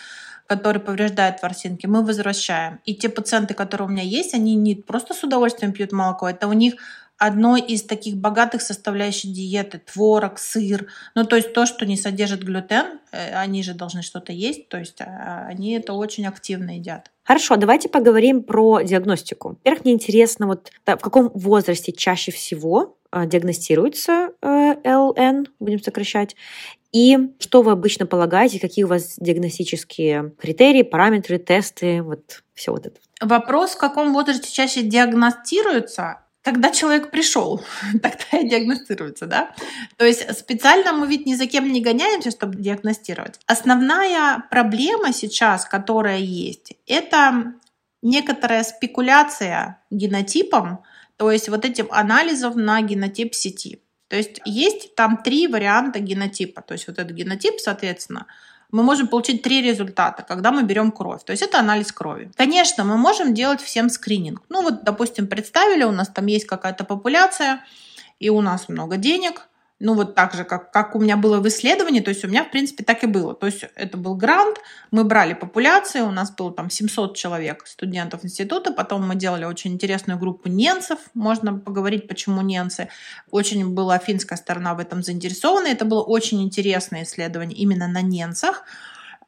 [0.47, 2.81] который повреждает ворсинки, мы возвращаем.
[2.85, 6.49] И те пациенты, которые у меня есть, они не просто с удовольствием пьют молоко, это
[6.49, 6.75] у них
[7.19, 10.87] одно из таких богатых составляющих диеты, творог, сыр.
[11.15, 14.79] Ну, то есть то, что не содержит глютен, э, они же должны что-то есть, то
[14.79, 17.11] есть а, они это очень активно едят.
[17.25, 19.51] Хорошо, давайте поговорим про диагностику.
[19.51, 26.37] Во-первых, мне интересно, вот в каком возрасте чаще всего а, диагностируется э, ЛН, будем сокращать,
[26.93, 32.87] и что вы обычно полагаете, какие у вас диагностические критерии, параметры, тесты, вот все вот
[32.87, 32.97] это?
[33.21, 37.63] Вопрос, в каком возрасте чаще диагностируется, когда человек пришел,
[38.03, 39.55] тогда и диагностируется, да?
[39.97, 43.41] То есть специально мы ведь ни за кем не гоняемся, чтобы диагностировать.
[43.47, 47.55] Основная проблема сейчас, которая есть, это
[48.03, 50.85] некоторая спекуляция генотипом,
[51.17, 53.83] то есть вот этим анализом на генотип сети.
[54.09, 56.63] То есть есть там три варианта генотипа.
[56.63, 58.27] То есть вот этот генотип, соответственно,
[58.71, 61.25] мы можем получить три результата, когда мы берем кровь.
[61.25, 62.31] То есть это анализ крови.
[62.37, 64.43] Конечно, мы можем делать всем скрининг.
[64.49, 67.65] Ну вот, допустим, представили, у нас там есть какая-то популяция,
[68.19, 69.49] и у нас много денег,
[69.81, 72.45] ну вот так же, как, как у меня было в исследовании, то есть у меня,
[72.45, 73.35] в принципе, так и было.
[73.35, 74.59] То есть это был грант,
[74.91, 79.73] мы брали популяции, у нас было там 700 человек студентов института, потом мы делали очень
[79.73, 82.89] интересную группу ненцев, можно поговорить, почему ненцы.
[83.31, 88.65] Очень была финская сторона в этом заинтересована, это было очень интересное исследование именно на ненцах.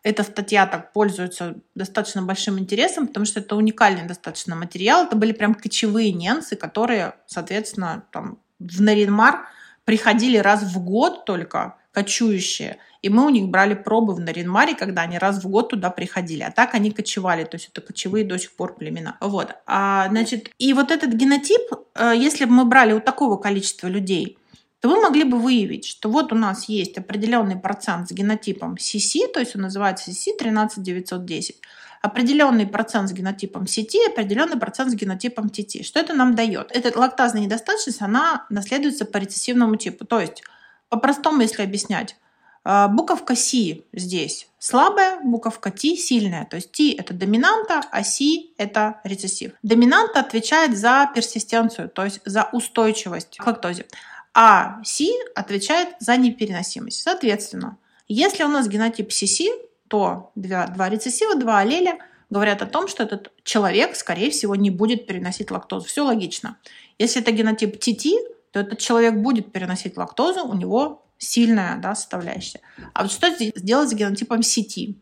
[0.02, 5.04] Эта статья так пользуется достаточно большим интересом, потому что это уникальный достаточно материал.
[5.04, 9.46] Это были прям кочевые ненцы, которые, соответственно, там в Наринмар–
[9.90, 15.02] приходили раз в год только кочующие, и мы у них брали пробы в Наринмаре, когда
[15.02, 16.44] они раз в год туда приходили.
[16.44, 19.16] А так они кочевали, то есть это кочевые до сих пор племена.
[19.20, 19.56] Вот.
[19.66, 21.60] А, значит, и вот этот генотип,
[21.96, 24.38] э, если бы мы брали у такого количества людей,
[24.80, 29.26] то вы могли бы выявить, что вот у нас есть определенный процент с генотипом CC,
[29.26, 31.56] то есть он называется CC 13910,
[32.00, 35.82] определенный процент с генотипом CT, определенный процент с генотипом TT.
[35.82, 36.70] Что это нам дает?
[36.72, 40.06] Эта лактазная недостаточность, она наследуется по рецессивному типу.
[40.06, 40.42] То есть,
[40.88, 42.16] по-простому, если объяснять,
[42.62, 46.46] а, буковка C здесь слабая, буковка T сильная.
[46.46, 48.24] То есть T это доминанта, а C
[48.56, 49.52] это рецессив.
[49.62, 53.86] Доминанта отвечает за персистенцию, то есть за устойчивость к лактозе.
[54.34, 57.02] А C отвечает за непереносимость.
[57.02, 59.48] Соответственно, если у нас генотип CC,
[59.90, 61.98] то два, два рецессива, два аллеля
[62.30, 65.86] говорят о том, что этот человек, скорее всего, не будет переносить лактозу.
[65.86, 66.56] Все логично.
[66.96, 68.12] Если это генотип TT,
[68.52, 72.60] то этот человек будет переносить лактозу, у него сильная да, составляющая.
[72.94, 74.96] А вот что сделать с генотипом сети?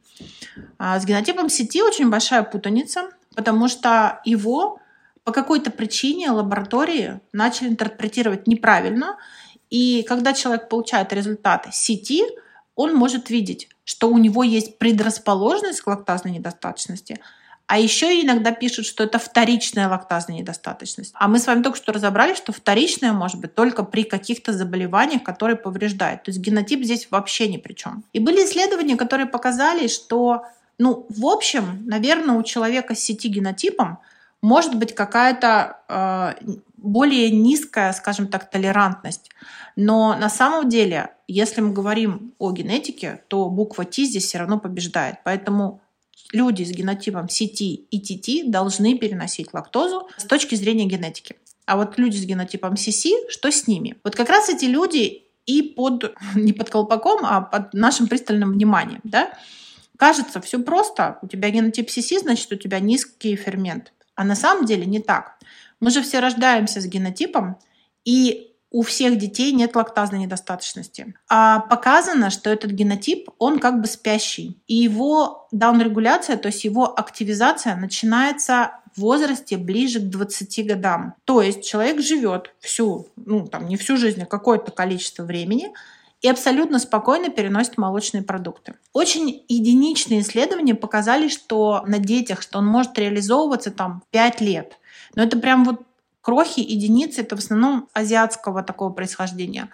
[0.78, 4.80] А с генотипом сети очень большая путаница, потому что его
[5.22, 9.18] по какой-то причине лаборатории начали интерпретировать неправильно.
[9.68, 12.24] И когда человек получает результаты сети,
[12.74, 17.18] он может видеть, что у него есть предрасположенность к лактазной недостаточности–
[17.68, 21.12] а еще иногда пишут, что это вторичная лактазная недостаточность.
[21.14, 25.22] А мы с вами только что разобрали, что вторичная может быть только при каких-то заболеваниях,
[25.22, 26.22] которые повреждают.
[26.22, 28.04] То есть генотип здесь вообще ни при чем.
[28.14, 30.44] И были исследования, которые показали, что,
[30.78, 33.98] ну, в общем, наверное, у человека с сети генотипом
[34.40, 39.30] может быть какая-то э, более низкая, скажем так, толерантность.
[39.76, 44.58] Но на самом деле, если мы говорим о генетике, то буква Т здесь все равно
[44.58, 45.16] побеждает.
[45.24, 45.80] Поэтому
[46.32, 47.58] люди с генотипом CT
[47.90, 51.36] и TT должны переносить лактозу с точки зрения генетики.
[51.66, 53.96] А вот люди с генотипом CC, что с ними?
[54.02, 59.00] Вот как раз эти люди и под, не под колпаком, а под нашим пристальным вниманием.
[59.04, 59.32] Да?
[59.98, 61.18] Кажется, все просто.
[61.22, 63.92] У тебя генотип CC, значит, у тебя низкий фермент.
[64.14, 65.37] А на самом деле не так.
[65.80, 67.56] Мы же все рождаемся с генотипом,
[68.04, 71.14] и у всех детей нет лактазной недостаточности.
[71.28, 74.60] А показано, что этот генотип, он как бы спящий.
[74.66, 81.14] И его даунрегуляция, то есть его активизация начинается в возрасте ближе к 20 годам.
[81.24, 85.72] То есть человек живет всю, ну там не всю жизнь, а какое-то количество времени,
[86.20, 88.74] и абсолютно спокойно переносит молочные продукты.
[88.92, 94.78] Очень единичные исследования показали, что на детях, что он может реализовываться там 5 лет.
[95.18, 95.82] Но это прям вот
[96.20, 99.68] крохи, единицы, это в основном азиатского такого происхождения.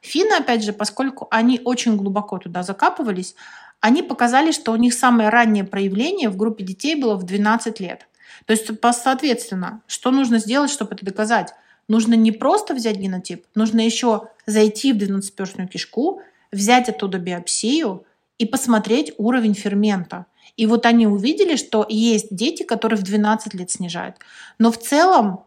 [0.00, 3.34] Финны, опять же, поскольку они очень глубоко туда закапывались,
[3.80, 8.08] они показали, что у них самое раннее проявление в группе детей было в 12 лет.
[8.46, 8.70] То есть,
[9.02, 11.52] соответственно, что нужно сделать, чтобы это доказать?
[11.88, 18.06] Нужно не просто взять генотип, нужно еще зайти в двенадцатиперстную кишку, взять оттуда биопсию
[18.38, 20.24] и посмотреть уровень фермента.
[20.56, 24.16] И вот они увидели, что есть дети, которые в 12 лет снижают.
[24.58, 25.44] Но в целом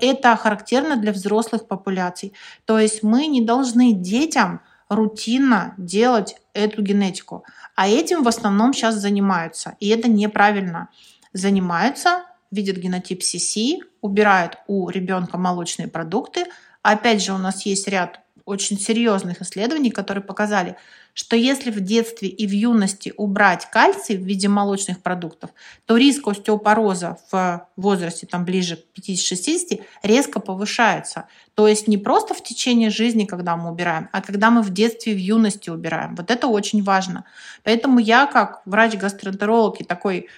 [0.00, 2.32] это характерно для взрослых популяций.
[2.64, 7.44] То есть мы не должны детям рутинно делать эту генетику.
[7.74, 9.76] А этим в основном сейчас занимаются.
[9.80, 10.88] И это неправильно.
[11.32, 16.44] Занимаются, видят генотип CC, убирают у ребенка молочные продукты.
[16.82, 20.76] Опять же, у нас есть ряд очень серьезных исследований, которые показали,
[21.14, 25.50] что если в детстве и в юности убрать кальций в виде молочных продуктов,
[25.86, 31.26] то риск остеопороза в возрасте там, ближе к 50-60 резко повышается.
[31.54, 35.12] То есть не просто в течение жизни, когда мы убираем, а когда мы в детстве
[35.12, 36.14] в юности убираем.
[36.14, 37.24] Вот это очень важно.
[37.62, 40.28] Поэтому я как врач-гастроэнтеролог и такой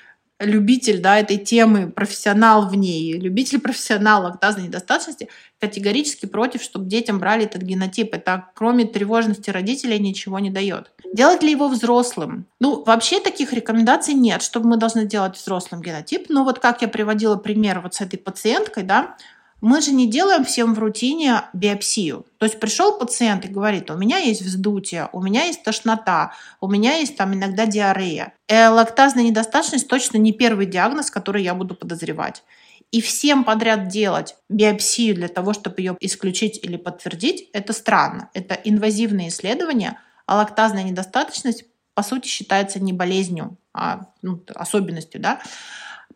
[0.40, 5.28] любитель да, этой темы, профессионал в ней, любитель профессионал лактазной недостаточности,
[5.60, 8.14] категорически против, чтобы детям брали этот генотип.
[8.14, 10.92] Это кроме тревожности родителей ничего не дает.
[11.12, 12.46] Делать ли его взрослым?
[12.60, 16.26] Ну, вообще таких рекомендаций нет, чтобы мы должны делать взрослым генотип.
[16.28, 19.16] Но вот как я приводила пример вот с этой пациенткой, да,
[19.64, 22.27] мы же не делаем всем в рутине биопсию.
[22.37, 26.68] То есть пришел пациент и говорит, у меня есть вздутие, у меня есть тошнота, у
[26.68, 28.35] меня есть там иногда диарея.
[28.46, 32.42] Э, лактазная недостаточность точно не первый диагноз, который я буду подозревать.
[32.90, 38.29] И всем подряд делать биопсию для того, чтобы ее исключить или подтвердить, это странно.
[38.35, 45.22] Это инвазивные исследования, а лактазная недостаточность по сути считается не болезнью, а ну, особенностью.
[45.22, 45.40] Да?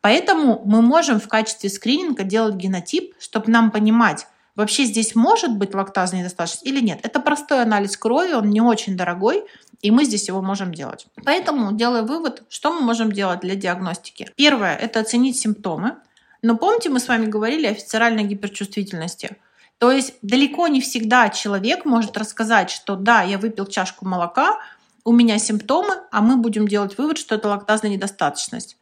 [0.01, 5.75] Поэтому мы можем в качестве скрининга делать генотип, чтобы нам понимать, вообще здесь может быть
[5.75, 7.01] лактазная недостаточность или нет.
[7.03, 9.45] Это простой анализ крови, он не очень дорогой,
[9.81, 11.07] и мы здесь его можем делать.
[11.25, 14.31] Поэтому, делая вывод, что мы можем делать для диагностики?
[14.37, 15.97] Первое– это оценить симптомы.
[16.43, 19.37] Но помните, мы с вами говорили о фицеральной гиперчувствительности.
[19.79, 24.59] То есть далеко не всегда человек может рассказать, что да, я выпил чашку молока,
[25.05, 28.77] у меня симптомы, а мы будем делать вывод, что это лактазная недостаточность.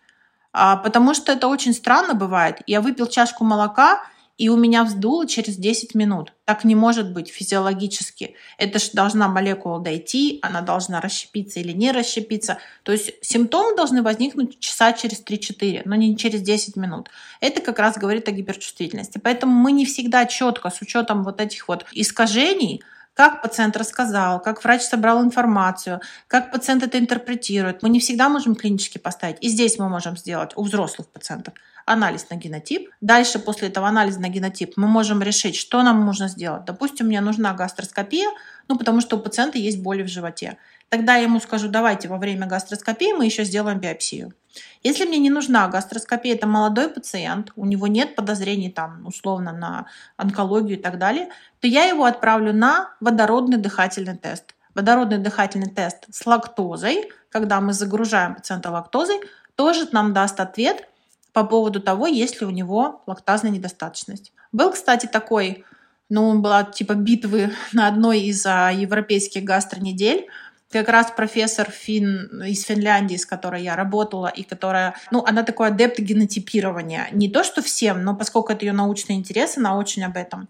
[0.58, 2.62] А, потому что это очень странно бывает.
[2.66, 4.00] Я выпил чашку молока,
[4.38, 6.32] и у меня вздуло через 10 минут.
[6.46, 8.36] Так не может быть физиологически.
[8.56, 12.56] Это же должна молекула дойти, она должна расщепиться или не расщепиться.
[12.84, 17.10] То есть симптомы должны возникнуть часа через 3-4, но не через 10 минут.
[17.40, 19.18] Это как раз говорит о гиперчувствительности.
[19.18, 22.82] Поэтому мы не всегда четко с учетом вот этих вот искажений
[23.16, 27.82] как пациент рассказал, как врач собрал информацию, как пациент это интерпретирует.
[27.82, 29.38] Мы не всегда можем клинически поставить.
[29.40, 31.54] И здесь мы можем сделать у взрослых пациентов
[31.86, 32.90] анализ на генотип.
[33.00, 36.66] Дальше после этого анализа на генотип мы можем решить, что нам нужно сделать.
[36.66, 38.28] Допустим, мне нужна гастроскопия,
[38.68, 40.58] ну потому что у пациента есть боли в животе.
[40.90, 44.34] Тогда я ему скажу, давайте во время гастроскопии мы еще сделаем биопсию.
[44.82, 49.86] Если мне не нужна гастроскопия, это молодой пациент, у него нет подозрений там условно на
[50.16, 51.28] онкологию и так далее,
[51.60, 54.54] то я его отправлю на водородный дыхательный тест.
[54.74, 59.20] Водородный дыхательный тест с лактозой, когда мы загружаем пациента лактозой,
[59.54, 60.88] тоже нам даст ответ
[61.32, 64.32] по поводу того, есть ли у него лактазная недостаточность.
[64.52, 65.64] Был, кстати, такой,
[66.08, 70.28] ну, была типа битвы на одной из а, европейских гастронедель,
[70.70, 75.68] как раз профессор Фин из Финляндии, с которой я работала, и которая, ну, она такой
[75.68, 77.08] адепт генотипирования.
[77.12, 80.48] Не то, что всем, но поскольку это ее научный интерес, она очень об этом.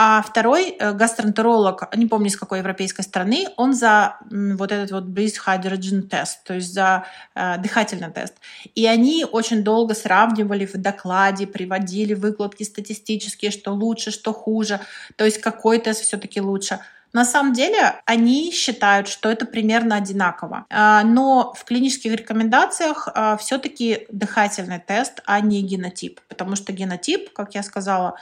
[0.00, 5.04] А второй э, гастроэнтеролог, не помню, из какой европейской страны, он за вот этот вот
[5.06, 7.04] breath hydrogen тест, то есть за
[7.34, 8.34] э, дыхательный тест.
[8.76, 14.78] И они очень долго сравнивали в докладе, приводили выкладки статистические, что лучше, что хуже,
[15.16, 16.78] то есть какой тест все-таки лучше.
[17.12, 20.66] На самом деле они считают, что это примерно одинаково.
[20.70, 26.20] А, но в клинических рекомендациях а, все-таки дыхательный тест, а не генотип.
[26.28, 28.16] Потому что генотип, как я сказала,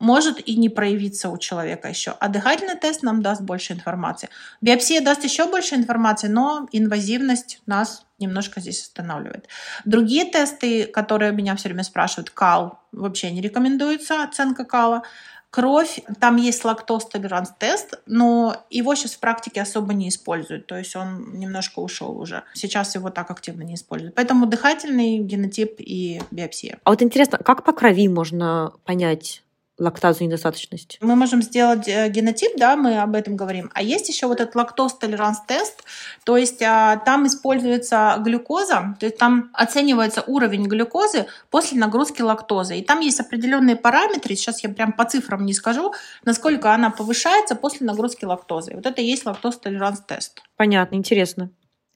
[0.00, 2.16] может и не проявиться у человека еще.
[2.18, 4.30] А дыхательный тест нам даст больше информации.
[4.62, 9.48] Биопсия даст еще больше информации, но инвазивность нас немножко здесь останавливает.
[9.84, 15.02] Другие тесты, которые меня все время спрашивают, кал вообще не рекомендуется, оценка кала.
[15.50, 20.94] Кровь, там есть лактоз-толеранс тест, но его сейчас в практике особо не используют, то есть
[20.94, 22.44] он немножко ушел уже.
[22.54, 24.14] Сейчас его так активно не используют.
[24.14, 26.78] Поэтому дыхательный генотип и биопсия.
[26.84, 29.42] А вот интересно, как по крови можно понять,
[29.80, 30.98] лактазу недостаточность.
[31.00, 33.70] Мы можем сделать э, генотип, да, мы об этом говорим.
[33.74, 35.84] А есть еще вот этот лактоз-толеранс-тест,
[36.24, 42.76] то есть а, там используется глюкоза, то есть там оценивается уровень глюкозы после нагрузки лактозы.
[42.76, 45.92] И там есть определенные параметры, сейчас я прям по цифрам не скажу,
[46.24, 48.74] насколько она повышается после нагрузки лактозы.
[48.74, 50.42] Вот это и есть лактоз-толеранс-тест.
[50.56, 51.50] Понятно, интересно.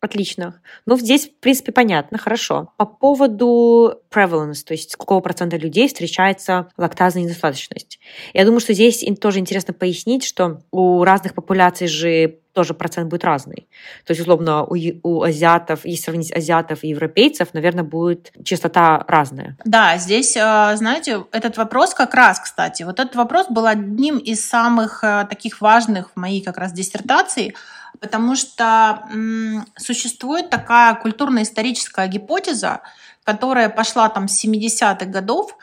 [0.05, 0.61] Отлично.
[0.85, 2.75] Ну, здесь, в принципе, понятно, хорошо.
[2.77, 7.99] По поводу prevalence, то есть какого процента людей встречается лактазная недостаточность.
[8.35, 13.25] Я думаю, что здесь тоже интересно пояснить, что у разных популяций же тоже процент будет
[13.25, 13.67] разный.
[14.05, 19.57] То есть, условно, у, у азиатов, если сравнить азиатов и европейцев, наверное, будет частота разная.
[19.65, 24.47] Да, здесь, э, знаете, этот вопрос как раз, кстати, вот этот вопрос был одним из
[24.47, 27.55] самых э, таких важных в моей как раз диссертации,
[28.01, 32.83] потому что м, существует такая культурно-историческая гипотеза,
[33.25, 35.57] которая пошла там с 70-х годов,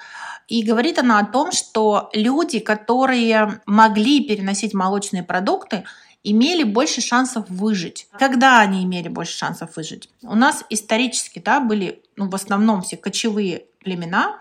[0.48, 5.86] и говорит она о том, что люди, которые могли переносить молочные продукты,
[6.24, 8.08] имели больше шансов выжить.
[8.20, 10.10] Когда они имели больше шансов выжить?
[10.22, 14.40] У нас исторически да, были ну, в основном все кочевые племена,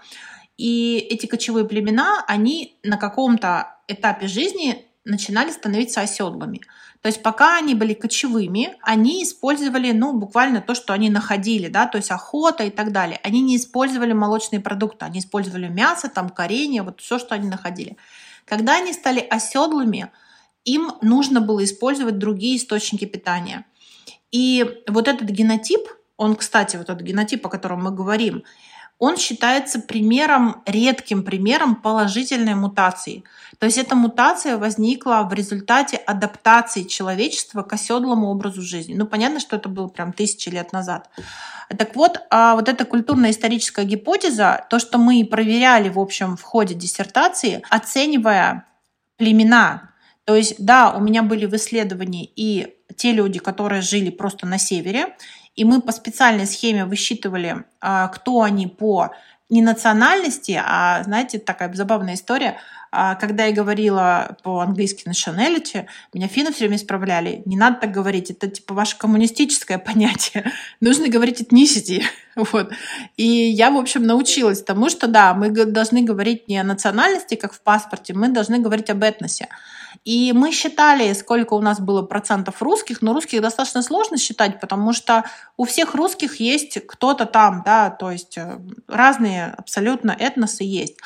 [0.58, 6.60] и эти кочевые племена, они на каком-то этапе жизни начинали становиться оседлыми.
[7.02, 11.86] То есть пока они были кочевыми, они использовали, ну, буквально то, что они находили, да,
[11.86, 13.18] то есть охота и так далее.
[13.24, 17.96] Они не использовали молочные продукты, они использовали мясо, там, коренья, вот все, что они находили.
[18.44, 20.10] Когда они стали оседлыми,
[20.64, 23.64] им нужно было использовать другие источники питания.
[24.30, 25.88] И вот этот генотип,
[26.18, 28.44] он, кстати, вот этот генотип, о котором мы говорим,
[29.00, 33.24] он считается примером, редким примером положительной мутации.
[33.58, 38.94] То есть эта мутация возникла в результате адаптации человечества к оседлому образу жизни.
[38.94, 41.08] Ну, понятно, что это было прям тысячи лет назад.
[41.76, 46.74] Так вот, а вот эта культурно-историческая гипотеза, то, что мы проверяли, в общем, в ходе
[46.74, 48.66] диссертации, оценивая
[49.16, 49.90] племена,
[50.26, 54.58] то есть, да, у меня были в исследовании и те люди, которые жили просто на
[54.58, 55.16] севере,
[55.60, 59.10] и мы по специальной схеме высчитывали, а, кто они по
[59.50, 62.56] не национальности, а, знаете, такая забавная история.
[62.92, 67.42] А, когда я говорила по-английски nationality, меня финны все время исправляли.
[67.44, 70.50] Не надо так говорить, это типа ваше коммунистическое понятие.
[70.80, 72.02] Нужно говорить ethnicity.
[72.36, 72.70] Вот.
[73.16, 77.52] И я, в общем, научилась тому, что да, мы должны говорить не о национальности, как
[77.52, 79.48] в паспорте, мы должны говорить об этносе.
[80.04, 84.92] И мы считали, сколько у нас было процентов русских, но русских достаточно сложно считать, потому
[84.92, 85.24] что
[85.56, 90.96] у всех русских есть кто-то там, да, то есть э, разные абсолютно этносы есть.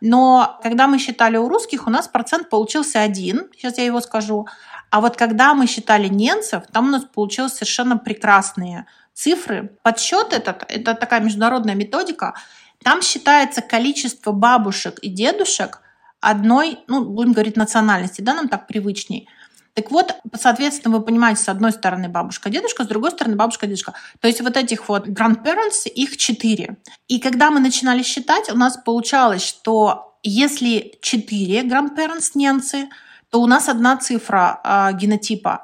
[0.00, 4.46] Но когда мы считали у русских, у нас процент получился один, сейчас я его скажу.
[4.90, 9.76] А вот когда мы считали немцев, там у нас получилось совершенно прекрасные цифры.
[9.82, 12.34] Подсчет этот, это такая международная методика,
[12.82, 15.80] там считается количество бабушек и дедушек
[16.20, 19.28] одной, ну, будем говорить, национальности, да, нам так привычней.
[19.76, 23.92] Так вот, соответственно, вы понимаете, с одной стороны бабушка, дедушка, с другой стороны бабушка, дедушка.
[24.20, 26.78] То есть вот этих вот grandparents, их четыре.
[27.08, 32.88] И когда мы начинали считать, у нас получалось, что если четыре grandparents немцы,
[33.28, 35.60] то у нас одна цифра э, генотипа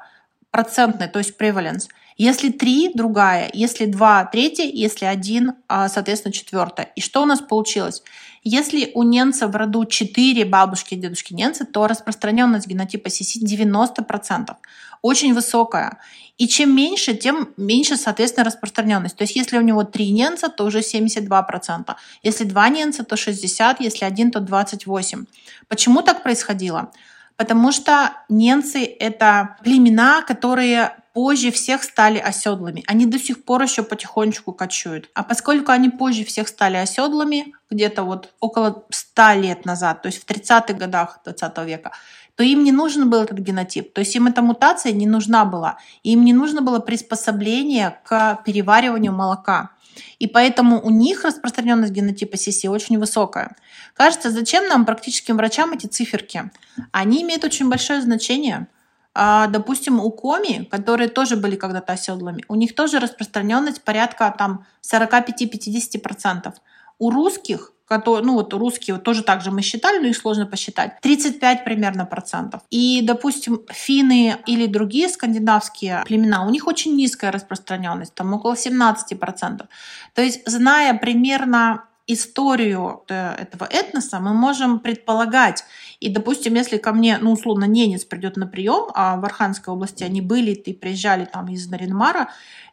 [0.51, 1.87] процентная, то есть prevalence–
[2.17, 6.91] если три– другая, если два– третья, если один а,– соответственно, четвертая.
[6.95, 8.03] И что у нас получилось?
[8.43, 14.55] Если у немца в роду четыре бабушки и дедушки немцы, то распространенность генотипа CC 90%.
[15.01, 15.99] Очень высокая.
[16.37, 19.15] И чем меньше, тем меньше, соответственно, распространенность.
[19.15, 21.95] То есть если у него три немца, то уже 72%.
[22.23, 25.25] Если два немца, то 60%, если один, то 28%.
[25.67, 26.91] Почему так происходило?
[27.37, 32.83] Потому что немцы— это племена, которые позже всех стали оседлыми.
[32.87, 35.09] Они до сих пор еще потихонечку кочуют.
[35.13, 40.21] А поскольку они позже всех стали оседлыми, где-то вот около 100 лет назад, то есть
[40.21, 41.91] в 30-х годах 20 века,
[42.35, 43.93] то им не нужен был этот генотип.
[43.93, 45.77] То есть им эта мутация не нужна была.
[46.01, 49.69] Им не нужно было приспособление к перевариванию молока.
[50.17, 53.55] И поэтому у них распространенность генотипа CC очень высокая.
[53.93, 56.49] Кажется, зачем нам, практическим врачам, эти циферки?
[56.91, 58.67] Они имеют очень большое значение.
[59.15, 64.65] А, допустим, у коми, которые тоже были когда-то оседлыми, у них тоже распространенность порядка там
[64.81, 66.53] 45-50%.
[66.99, 70.47] У русских, которые, ну вот русские вот тоже так же мы считали, но их сложно
[70.47, 72.61] посчитать, 35 примерно процентов.
[72.71, 79.19] И, допустим, финны или другие скандинавские племена, у них очень низкая распространенность, там около 17
[79.19, 79.67] процентов.
[80.15, 85.63] То есть, зная примерно историю э, этого этноса мы можем предполагать.
[86.03, 90.03] И, допустим, если ко мне, ну, условно, ненец придет на прием, а в Архангельской области
[90.03, 92.27] они были и приезжали там из Наринмара,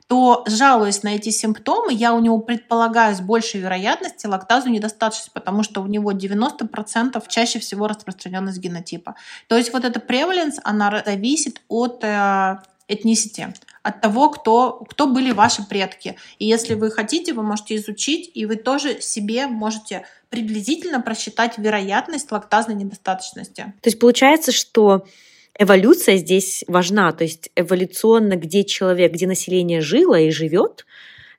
[0.08, 5.62] то, жалуясь на эти симптомы, я у него предполагаю с большей вероятностью лактазу недостаточность, потому
[5.62, 9.14] что у него 90% чаще всего распространенность генотипа.
[9.46, 12.58] То есть вот эта prevalence, она зависит от э,
[12.88, 16.16] этнисити, от того, кто, кто были ваши предки.
[16.38, 22.30] И если вы хотите, вы можете изучить, и вы тоже себе можете приблизительно просчитать вероятность
[22.30, 23.72] лактазной недостаточности.
[23.80, 25.06] То есть получается, что
[25.58, 30.86] эволюция здесь важна, то есть эволюционно, где человек, где население жило и живет,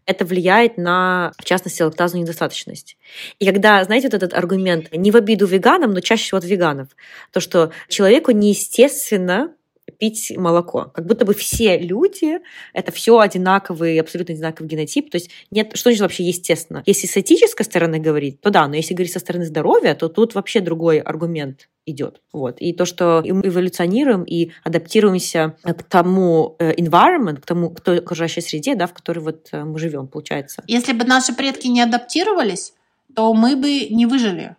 [0.05, 2.97] это влияет на, в частности, лактазную недостаточность.
[3.39, 6.89] И когда, знаете, вот этот аргумент, не в обиду веганам, но чаще всего от веганов,
[7.31, 9.53] то, что человеку неестественно
[9.97, 10.91] пить молоко.
[10.93, 12.39] Как будто бы все люди,
[12.73, 15.09] это все одинаковый, абсолютно одинаковый генотип.
[15.09, 16.83] То есть нет, что значит вообще естественно?
[16.85, 20.35] Если с этической стороны говорить, то да, но если говорить со стороны здоровья, то тут
[20.35, 22.21] вообще другой аргумент идет.
[22.31, 22.57] Вот.
[22.59, 27.99] И то, что мы эволюционируем и адаптируемся к тому э, environment, к тому к той
[27.99, 30.63] окружающей среде, да, в которой вот э, мы живем, получается.
[30.67, 32.73] Если бы наши предки не адаптировались,
[33.15, 34.55] то мы бы не выжили.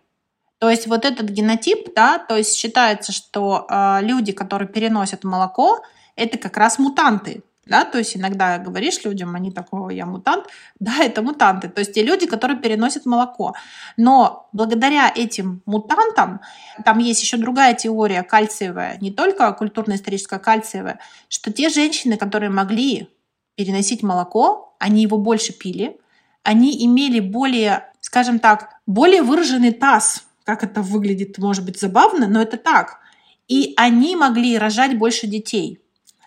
[0.63, 5.83] То есть вот этот генотип, да, то есть считается, что э, люди, которые переносят молоко,
[6.15, 7.43] это как раз мутанты.
[7.65, 10.45] Да, то есть иногда говоришь людям, они такого, я мутант,
[10.79, 13.55] да, это мутанты, то есть те люди, которые переносят молоко.
[13.97, 16.39] Но благодаря этим мутантам,
[16.85, 23.09] там есть еще другая теория кальциевая, не только культурно-историческая кальциевая, что те женщины, которые могли
[23.55, 25.99] переносить молоко, они его больше пили,
[26.41, 32.41] они имели более, скажем так, более выраженный таз, как это выглядит, может быть, забавно, но
[32.41, 32.99] это так.
[33.47, 35.79] И они могли рожать больше детей.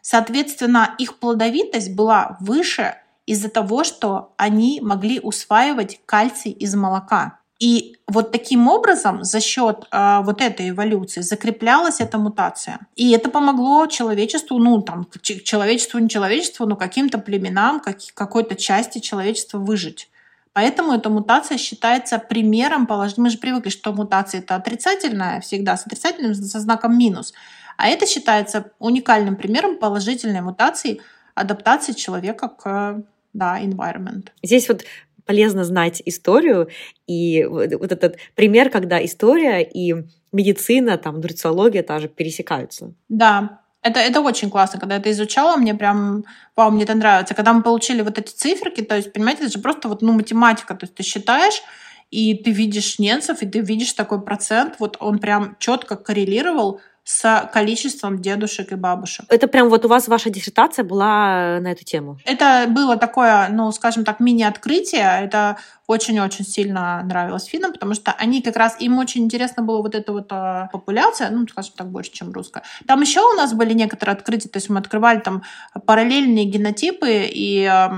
[0.02, 2.94] Соответственно, их плодовитость была выше
[3.26, 7.40] из-за того, что они могли усваивать кальций из молока.
[7.58, 12.80] И вот таким образом за счет э, вот этой эволюции закреплялась эта мутация.
[12.96, 18.98] И это помогло человечеству, ну там, человечеству, не человечеству, но каким-то племенам, как, какой-то части
[18.98, 20.10] человечества выжить.
[20.56, 23.26] Поэтому эта мутация считается примером положительного.
[23.26, 27.34] Мы же привыкли, что мутация это отрицательная, всегда с отрицательным, со знаком минус.
[27.76, 31.02] А это считается уникальным примером положительной мутации,
[31.34, 33.02] адаптации человека к
[33.34, 34.28] да, environment.
[34.42, 34.84] Здесь вот
[35.26, 36.70] полезно знать историю
[37.06, 39.94] и вот этот пример, когда история и
[40.32, 42.94] медицина, там, нутрициология тоже пересекаются.
[43.10, 44.80] Да, это, это очень классно.
[44.80, 46.24] Когда это изучала, мне прям,
[46.56, 47.34] вау, мне это нравится.
[47.34, 50.74] Когда мы получили вот эти циферки, то есть, понимаете, это же просто вот, ну, математика.
[50.74, 51.62] То есть ты считаешь,
[52.10, 57.48] и ты видишь немцев, и ты видишь такой процент, вот он прям четко коррелировал с
[57.52, 59.26] количеством дедушек и бабушек.
[59.28, 62.18] Это прям вот у вас ваша диссертация была на эту тему?
[62.24, 65.20] Это было такое, ну, скажем так, мини-открытие.
[65.22, 69.94] Это очень-очень сильно нравилось финнам, потому что они как раз, им очень интересно было вот
[69.94, 72.64] эта вот а, популяция, ну, скажем так, больше, чем русская.
[72.88, 75.44] Там еще у нас были некоторые открытия, то есть мы открывали там
[75.86, 77.88] параллельные генотипы, и э,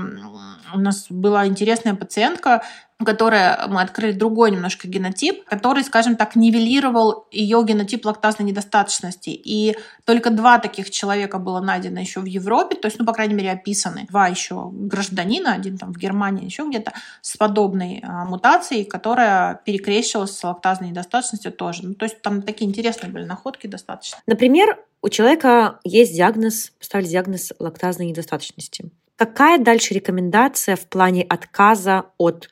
[0.75, 2.61] у нас была интересная пациентка,
[3.05, 9.29] которая мы открыли другой немножко генотип, который, скажем так, нивелировал ее генотип лактазной недостаточности.
[9.29, 13.35] И только два таких человека было найдено еще в Европе, то есть, ну, по крайней
[13.35, 14.05] мере, описаны.
[14.09, 16.91] Два еще гражданина, один там в Германии, еще где-то,
[17.21, 21.85] с подобной а, мутацией, которая перекрещивалась с лактазной недостаточностью тоже.
[21.85, 24.19] Ну, то есть там такие интересные были находки достаточно.
[24.27, 28.91] Например, у человека есть диагноз, поставили диагноз лактазной недостаточности.
[29.15, 32.49] Какая дальше рекомендация в плане отказа от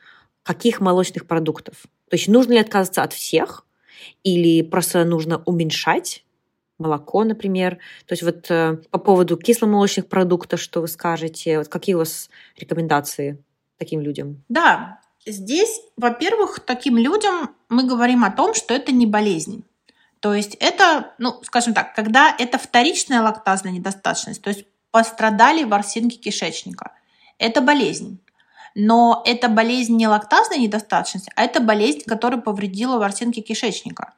[0.47, 1.83] каких молочных продуктов?
[2.09, 3.65] То есть нужно ли отказываться от всех
[4.23, 6.23] или просто нужно уменьшать
[6.77, 7.77] молоко, например.
[8.05, 11.57] То есть вот э, по поводу кисломолочных продуктов, что вы скажете?
[11.57, 13.43] Вот какие у вас рекомендации
[13.77, 14.43] таким людям?
[14.47, 19.63] Да, здесь, во-первых, таким людям мы говорим о том, что это не болезнь.
[20.19, 26.15] То есть это, ну, скажем так, когда это вторичная лактазная недостаточность, то есть пострадали ворсинки
[26.15, 26.91] кишечника.
[27.37, 28.19] Это болезнь.
[28.75, 34.13] Но это болезнь не лактазной недостаточности, а это болезнь, которая повредила ворсинки кишечника.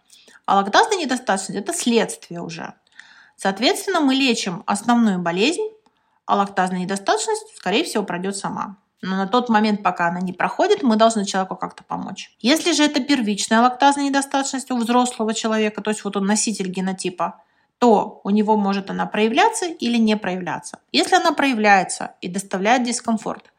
[0.45, 2.73] А лактазная недостаточность– это следствие уже.
[3.35, 5.67] Соответственно, мы лечим основную болезнь,
[6.25, 8.75] а лактазная недостаточность, скорее всего, пройдет сама.
[9.01, 12.35] Но на тот момент, пока она не проходит, мы должны человеку как-то помочь.
[12.41, 17.41] Если же это первичная лактазная недостаточность у взрослого человека, то есть вот он носитель генотипа,
[17.77, 20.79] то у него может она проявляться или не проявляться.
[20.91, 23.53] Если она проявляется и доставляет дискомфорт,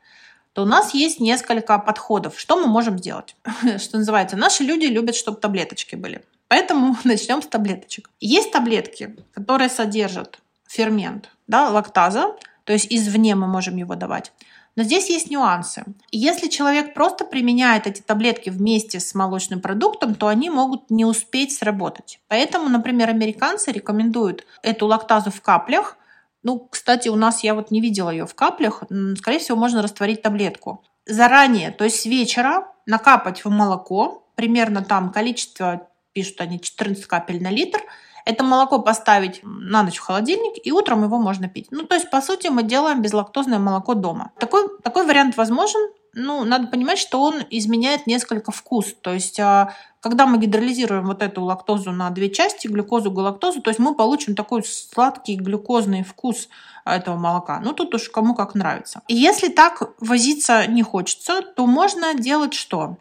[0.52, 3.36] то у нас есть несколько подходов, что мы можем сделать.
[3.78, 6.24] Что называется, наши люди любят, чтобы таблеточки были.
[6.48, 8.10] Поэтому начнем с таблеточек.
[8.20, 14.32] Есть таблетки, которые содержат фермент, да, лактаза, то есть извне мы можем его давать.
[14.76, 15.84] Но здесь есть нюансы.
[16.12, 21.52] Если человек просто применяет эти таблетки вместе с молочным продуктом, то они могут не успеть
[21.52, 22.20] сработать.
[22.28, 25.96] Поэтому, например, американцы рекомендуют эту лактазу в каплях
[26.42, 28.82] ну, кстати, у нас я вот не видела ее в каплях.
[29.18, 30.84] Скорее всего, можно растворить таблетку.
[31.06, 37.42] Заранее, то есть с вечера накапать в молоко, примерно там количество, пишут они, 14 капель
[37.42, 37.80] на литр.
[38.24, 41.68] Это молоко поставить на ночь в холодильник, и утром его можно пить.
[41.70, 44.32] Ну, то есть, по сути, мы делаем безлактозное молоко дома.
[44.38, 45.80] Такой, такой вариант возможен,
[46.12, 48.94] ну, надо понимать, что он изменяет несколько вкус.
[49.00, 53.70] То есть, а, когда мы гидролизируем вот эту лактозу на две части, глюкозу, галактозу, то
[53.70, 56.48] есть мы получим такой сладкий глюкозный вкус
[56.84, 57.60] этого молока.
[57.60, 59.02] Ну, тут уж кому как нравится.
[59.08, 62.96] И если так возиться не хочется, то можно делать что?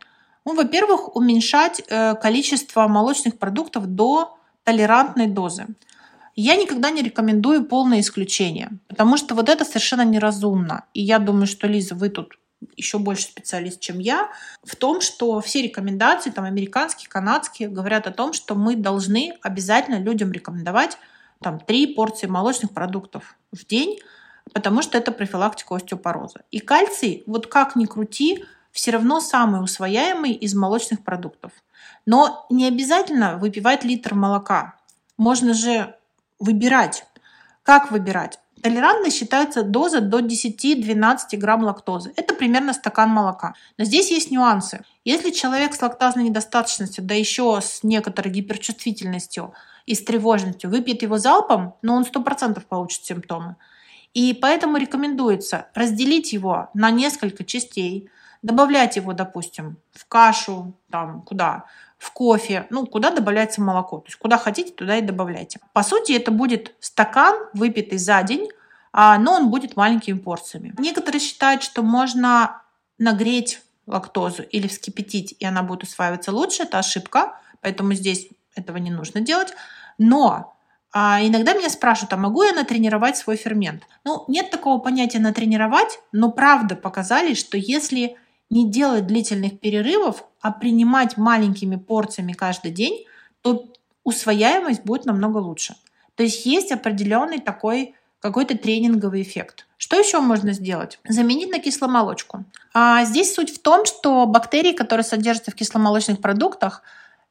[0.45, 5.67] Ну, во-первых, уменьшать э, количество молочных продуктов до толерантной дозы.
[6.35, 10.85] Я никогда не рекомендую полное исключение, потому что вот это совершенно неразумно.
[10.93, 12.39] И я думаю, что, Лиза, вы тут
[12.75, 14.29] еще больше специалист, чем я,
[14.63, 19.99] в том, что все рекомендации, там, американские, канадские, говорят о том, что мы должны обязательно
[19.99, 20.97] людям рекомендовать
[21.41, 23.99] там, три порции молочных продуктов в день,
[24.53, 26.41] потому что это профилактика остеопороза.
[26.51, 31.51] И кальций, вот как ни крути, все равно самый усвояемый из молочных продуктов.
[32.05, 34.75] Но не обязательно выпивать литр молока.
[35.17, 35.95] Можно же
[36.39, 37.05] выбирать.
[37.63, 38.39] Как выбирать?
[38.61, 42.11] Толерантной считается доза до 10-12 грамм лактозы.
[42.15, 43.53] Это примерно стакан молока.
[43.77, 44.83] Но здесь есть нюансы.
[45.05, 49.53] Если человек с лактазной недостаточностью, да еще с некоторой гиперчувствительностью
[49.85, 53.55] и с тревожностью, выпьет его залпом, но он 100% получит симптомы.
[54.13, 58.09] И поэтому рекомендуется разделить его на несколько частей,
[58.41, 61.65] добавлять его, допустим, в кашу, там, куда,
[61.99, 63.99] в кофе, ну, куда добавляется молоко.
[63.99, 65.59] То есть куда хотите, туда и добавляйте.
[65.73, 68.49] По сути, это будет стакан, выпитый за день,
[68.93, 70.73] а, но он будет маленькими порциями.
[70.79, 72.61] Некоторые считают, что можно
[72.97, 76.63] нагреть лактозу или вскипятить, и она будет усваиваться лучше.
[76.63, 79.53] Это ошибка, поэтому здесь этого не нужно делать.
[79.97, 80.55] Но
[80.91, 83.83] а иногда меня спрашивают, а могу я натренировать свой фермент?
[84.05, 88.17] Ну, нет такого понятия натренировать, но правда показали, что если
[88.49, 93.05] не делать длительных перерывов, а принимать маленькими порциями каждый день,
[93.41, 93.71] то
[94.03, 95.75] усвояемость будет намного лучше.
[96.15, 99.65] То есть есть определенный такой какой-то тренинговый эффект.
[99.77, 100.99] Что еще можно сделать?
[101.07, 102.43] Заменить на кисломолочку.
[102.73, 106.83] А здесь суть в том, что бактерии, которые содержатся в кисломолочных продуктах,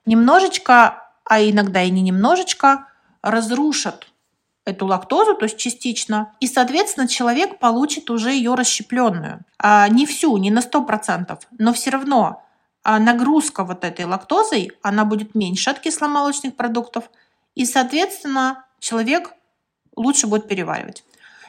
[0.07, 2.87] немножечко, а иногда и не немножечко,
[3.21, 4.07] разрушат
[4.69, 9.41] эту лактозу, то есть частично, и, соответственно, человек получит уже ее расщепленную.
[9.59, 12.45] А, не всю, не на 100%, но все равно
[12.85, 17.11] а, нагрузка вот этой лактозой, она будет меньше от кисломолочных продуктов,
[17.55, 19.33] И, соответственно, человек
[19.97, 21.05] лучше будет переваривать.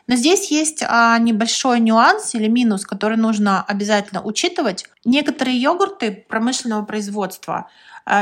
[0.07, 4.86] Но здесь есть а, небольшой нюанс или минус, который нужно обязательно учитывать.
[5.05, 7.70] Некоторые йогурты промышленного производства,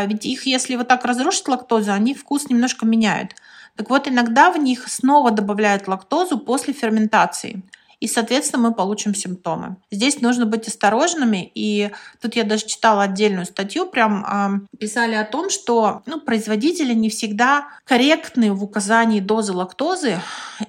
[0.06, 3.36] ведь их, если вот так разрушить лактозу, они вкус немножко меняют.
[3.78, 7.64] Так вот, иногда в них снова добавляют лактозу после ферментации
[8.00, 9.78] и, соответственно, мы получим симптомы.
[9.90, 14.24] Здесь нужно быть осторожными, и тут я даже читала отдельную статью, прям
[14.72, 20.20] э, писали о том, что ну, производители не всегда корректны в указании дозы лактозы,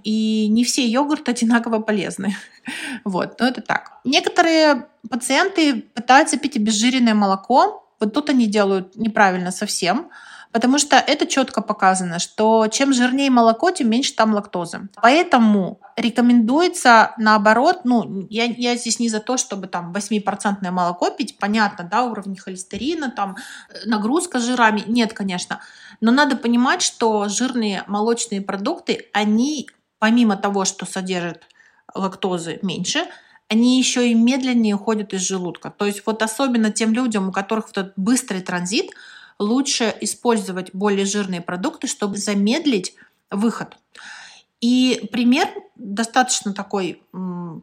[0.05, 2.35] и не все йогурты одинаково полезны.
[3.05, 3.99] Вот, но это так.
[4.05, 10.09] Некоторые пациенты пытаются пить обезжиренное молоко, вот тут они делают неправильно совсем,
[10.53, 14.89] Потому что это четко показано, что чем жирнее молоко, тем меньше там лактозы.
[15.03, 21.39] Поэтому рекомендуется наоборот, ну, я, я здесь не за то, чтобы там 8% молоко пить,
[21.39, 23.37] понятно, да, уровни холестерина, там,
[23.69, 25.61] э, нагрузка жирами, нет, конечно.
[26.01, 29.69] Но надо понимать, что жирные молочные продукты, они,
[29.99, 31.43] помимо того, что содержат
[31.95, 33.07] лактозы меньше,
[33.49, 35.71] они еще и медленнее уходят из желудка.
[35.71, 38.91] То есть вот особенно тем людям, у которых вот этот быстрый транзит,
[39.39, 42.95] лучше использовать более жирные продукты, чтобы замедлить
[43.31, 43.77] выход.
[44.61, 47.03] И пример достаточно такой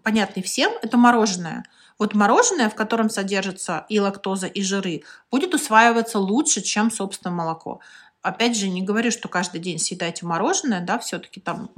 [0.03, 1.65] понятный всем, это мороженое.
[1.97, 7.79] Вот мороженое, в котором содержится и лактоза, и жиры, будет усваиваться лучше, чем, собственно, молоко
[8.25, 11.69] опять же, не говорю, что каждый день съедайте мороженое, да, все-таки там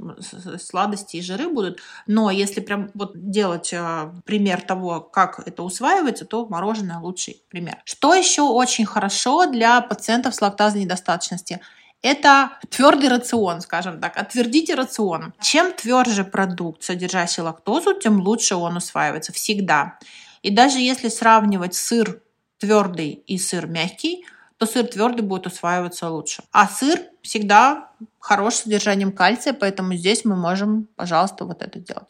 [0.58, 6.24] сладости и жиры будут, но если прям вот делать э, пример того, как это усваивается,
[6.24, 7.76] то мороженое лучший пример.
[7.84, 11.60] Что еще очень хорошо для пациентов с лактазной недостаточностью?
[12.00, 14.16] Это твердый рацион, скажем так.
[14.16, 15.34] Отвердите рацион.
[15.40, 19.98] Чем тверже продукт, содержащий лактозу, тем лучше он усваивается всегда.
[20.42, 22.22] И даже если сравнивать сыр
[22.58, 24.24] твердый и сыр мягкий–
[24.58, 26.42] то сыр твердый будет усваиваться лучше.
[26.52, 32.08] А сыр всегда хорош содержанием кальция, поэтому здесь мы можем, пожалуйста, вот это делать.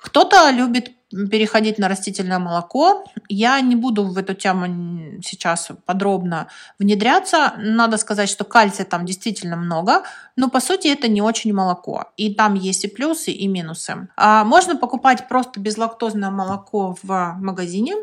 [0.00, 0.92] Кто-то любит
[1.30, 3.04] переходить на растительное молоко.
[3.28, 7.54] Я не буду в эту тему сейчас подробно внедряться.
[7.58, 10.02] Надо сказать, что кальция там действительно много,
[10.36, 12.06] но по сути это не очень молоко.
[12.16, 14.08] И там есть и плюсы, и минусы.
[14.16, 17.94] А можно покупать просто безлактозное молоко в магазине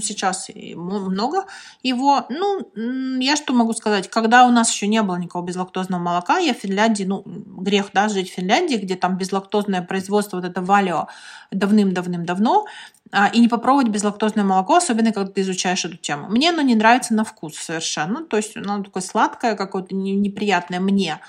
[0.00, 1.46] сейчас много
[1.82, 2.26] его.
[2.28, 2.70] Ну,
[3.20, 6.58] я что могу сказать, когда у нас еще не было никакого безлактозного молока, я в
[6.58, 11.08] Финляндии, ну, грех, да, жить в Финляндии, где там безлактозное производство, вот это валио
[11.50, 12.66] давным-давным-давно,
[13.10, 16.28] а, и не попробовать безлактозное молоко, особенно когда ты изучаешь эту тему.
[16.28, 21.20] Мне оно не нравится на вкус совершенно, то есть оно такое сладкое, какое-то неприятное мне,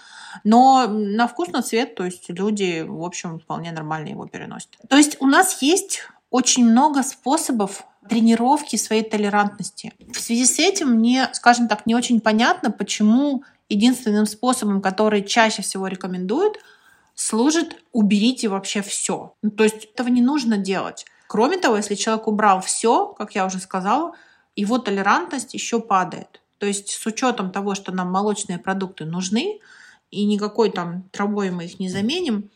[0.43, 4.70] но на вкус, на цвет, то есть люди, в общем, вполне нормально его переносят.
[4.89, 9.93] То есть у нас есть очень много способов тренировки своей толерантности.
[10.12, 15.62] В связи с этим мне, скажем так, не очень понятно, почему единственным способом, который чаще
[15.62, 16.57] всего рекомендуют,
[17.16, 19.34] служит «уберите вообще все».
[19.41, 21.05] Ну, то есть этого не нужно делать.
[21.28, 24.16] Кроме того, если человек убрал все, как я уже сказала,
[24.55, 26.41] его толерантность еще падает.
[26.57, 29.60] То есть с учетом того, что нам молочные продукты нужны,
[30.12, 32.49] и никакой там травой мы их не заменим,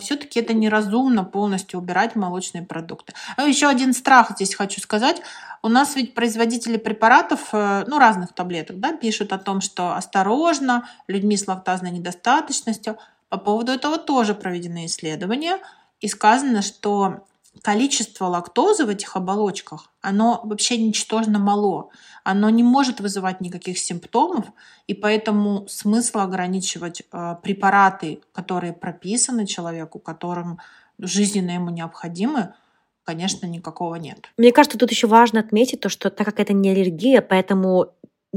[0.00, 3.14] все-таки это неразумно полностью убирать молочные продукты.
[3.36, 5.22] А еще один страх здесь хочу сказать.
[5.62, 10.88] У нас ведь производители препаратов, э, ну, разных таблеток, да, пишут о том, что осторожно,
[11.08, 12.98] людьми с лактазной недостаточностью.
[13.28, 15.58] По поводу этого тоже проведены исследования.
[16.00, 17.26] И сказано, что
[17.62, 21.90] количество лактозы в этих оболочках, оно вообще ничтожно мало.
[22.24, 24.46] Оно не может вызывать никаких симптомов,
[24.86, 30.58] и поэтому смысла ограничивать э, препараты, которые прописаны человеку, которым
[30.98, 32.54] жизненно ему необходимы,
[33.04, 34.30] конечно, никакого нет.
[34.36, 37.92] Мне кажется, тут еще важно отметить то, что так как это не аллергия, поэтому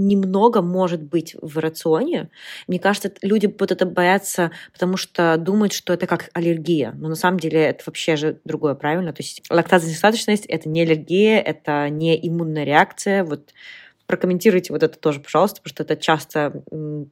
[0.08, 2.30] немного может быть в рационе.
[2.68, 6.94] Мне кажется, люди вот это боятся, потому что думают, что это как аллергия.
[6.94, 9.14] Но на самом деле это вообще же другое, правильно?
[9.14, 13.24] То есть лактазонедостаточность— это не аллергия, это не иммунная реакция.
[13.24, 13.54] Вот
[14.08, 16.64] прокомментируйте вот это тоже, пожалуйста, потому что это часто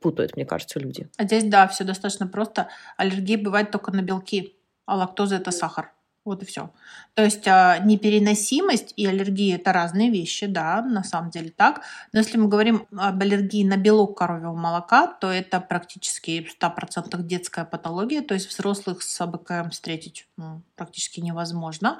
[0.01, 1.07] путают, мне кажется, люди.
[1.17, 2.69] А здесь, да, все достаточно просто.
[2.97, 5.91] Аллергия бывает только на белки, а лактоза— это сахар.
[6.27, 6.71] Вот и все.
[7.13, 11.83] То есть а, непереносимость и аллергия это разные вещи, да, на самом деле так.
[12.11, 17.23] Но если мы говорим об аллергии на белок коровьего молока, то это практически в 100%
[17.23, 21.97] детская патология, то есть взрослых с АБКМ встретить ну, практически невозможно.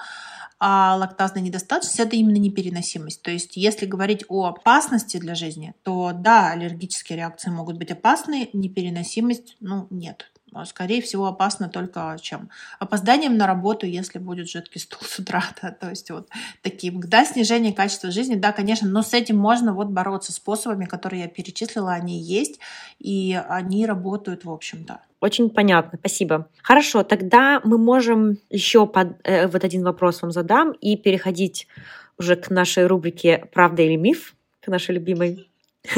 [0.60, 3.22] А лактазная недостаточность это именно непереносимость.
[3.22, 8.50] То есть если говорить о опасности для жизни, то да, аллергические реакции могут быть опасны,
[8.52, 10.30] непереносимость, ну, нет
[10.66, 12.50] скорее всего, опасно только чем?
[12.80, 15.44] Опозданием на работу, если будет жидкий стул с утра.
[15.62, 16.30] Да, то есть вот
[16.62, 17.00] таким.
[17.02, 21.28] Да, снижение качества жизни, да, конечно, но с этим можно вот бороться способами, которые я
[21.28, 22.60] перечислила, они есть,
[23.00, 25.02] и они работают, в общем-то.
[25.20, 26.48] Очень понятно, спасибо.
[26.62, 31.68] Хорошо, тогда мы можем еще под, э, вот один вопрос вам задам и переходить
[32.20, 35.50] уже к нашей рубрике «Правда или миф», к нашей любимой.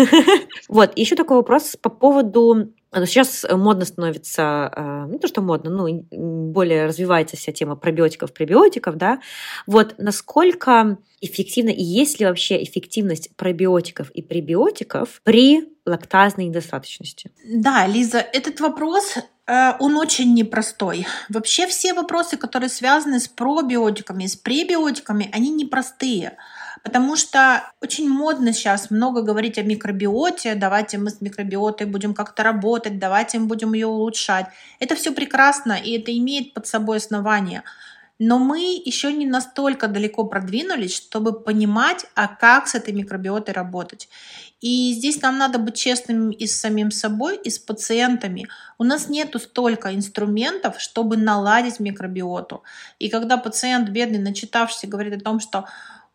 [0.70, 5.70] Вот, еще такой вопрос по поводу но сейчас модно становится, э, не то что модно,
[5.70, 6.06] ну,
[6.52, 9.20] более развивается вся тема пробиотиков, пребиотиков, да.
[9.68, 17.32] Вот насколько эффективно и есть ли вообще эффективность пробиотиков и пребиотиков при лактазной недостаточности?
[17.46, 21.06] Да, Лиза, этот вопрос э, он очень непростой.
[21.30, 26.38] Вообще все вопросы, которые связаны с пробиотиками, с пребиотиками, они непростые.
[26.84, 32.44] Потому что очень модно сейчас много говорить о микробиоте, давайте мы с микробиотой будем как-то
[32.44, 34.48] работать, давайте мы будем ее улучшать.
[34.80, 37.64] Это все прекрасно, и это имеет под собой основание.
[38.22, 44.10] Но мы еще не настолько далеко продвинулись, чтобы понимать, а как с этой микробиотой работать.
[44.60, 48.50] И здесь нам надо быть честными и с самим собой, и с пациентами.
[48.78, 52.64] У нас нету столько инструментов, чтобы наладить микробиоту.
[53.00, 55.66] И когда пациент бедный, начитавшийся, говорит о том, что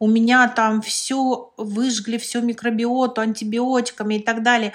[0.04, 4.74] у меня там все выжгли, всю микробиоту антибиотиками и так далее.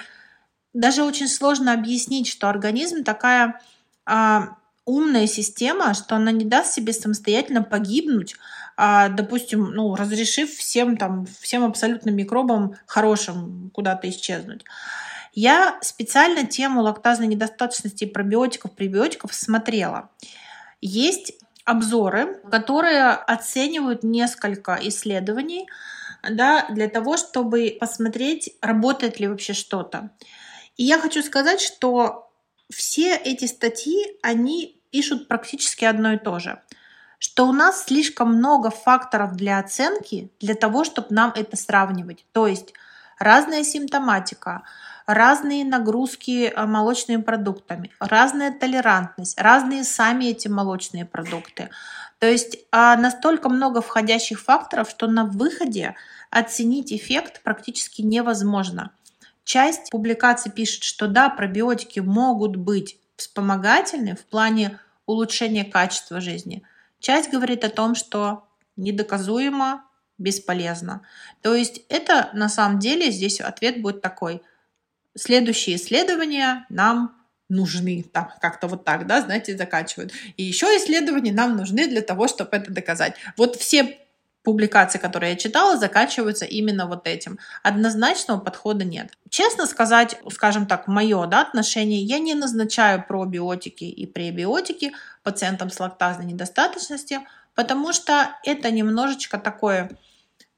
[0.74, 3.60] Даже очень сложно объяснить, что организм такая
[4.04, 8.34] а, умная система, что она не даст себе самостоятельно погибнуть,
[8.76, 14.64] а, допустим, ну, разрешив всем там, всем абсолютно микробам хорошим куда-то исчезнуть.
[15.32, 20.10] Я специально тему лактазной недостаточности пробиотиков, пребиотиков смотрела.
[20.80, 21.34] Есть
[21.64, 25.68] обзоры, которые оценивают несколько исследований
[26.28, 30.10] да, для того, чтобы посмотреть, работает ли вообще что-то.
[30.76, 32.30] И я хочу сказать, что
[32.70, 36.60] все эти статьи, они пишут практически одно и то же
[37.20, 42.24] что у нас слишком много факторов для оценки для того, чтобы нам это сравнивать.
[42.32, 42.72] То есть
[43.18, 44.62] разная симптоматика,
[45.14, 51.70] разные нагрузки э, молочными продуктами, разная толерантность, разные сами эти молочные продукты.
[52.18, 55.94] То есть а, настолько много входящих факторов, что на выходе
[56.30, 58.90] оценить эффект практически невозможно.
[59.44, 66.62] Часть публикаций пишет, что да, пробиотики могут быть вспомогательны в плане улучшения качества жизни.
[67.00, 68.44] Часть говорит о том, что
[68.76, 69.84] недоказуемо,
[70.18, 71.02] бесполезно.
[71.40, 74.42] То есть это на самом деле здесь ответ будет такой
[75.20, 77.16] следующие исследования нам
[77.48, 80.12] нужны, там как-то вот так, да, знаете, заканчивают.
[80.36, 83.14] И еще исследования нам нужны для того, чтобы это доказать.
[83.36, 83.98] Вот все
[84.42, 87.38] публикации, которые я читала, заканчиваются именно вот этим.
[87.62, 89.12] Однозначного подхода нет.
[89.28, 94.92] Честно сказать, скажем так, мое да, отношение, я не назначаю пробиотики и пребиотики
[95.22, 97.20] пациентам с лактазной недостаточностью,
[97.54, 99.90] потому что это немножечко такое,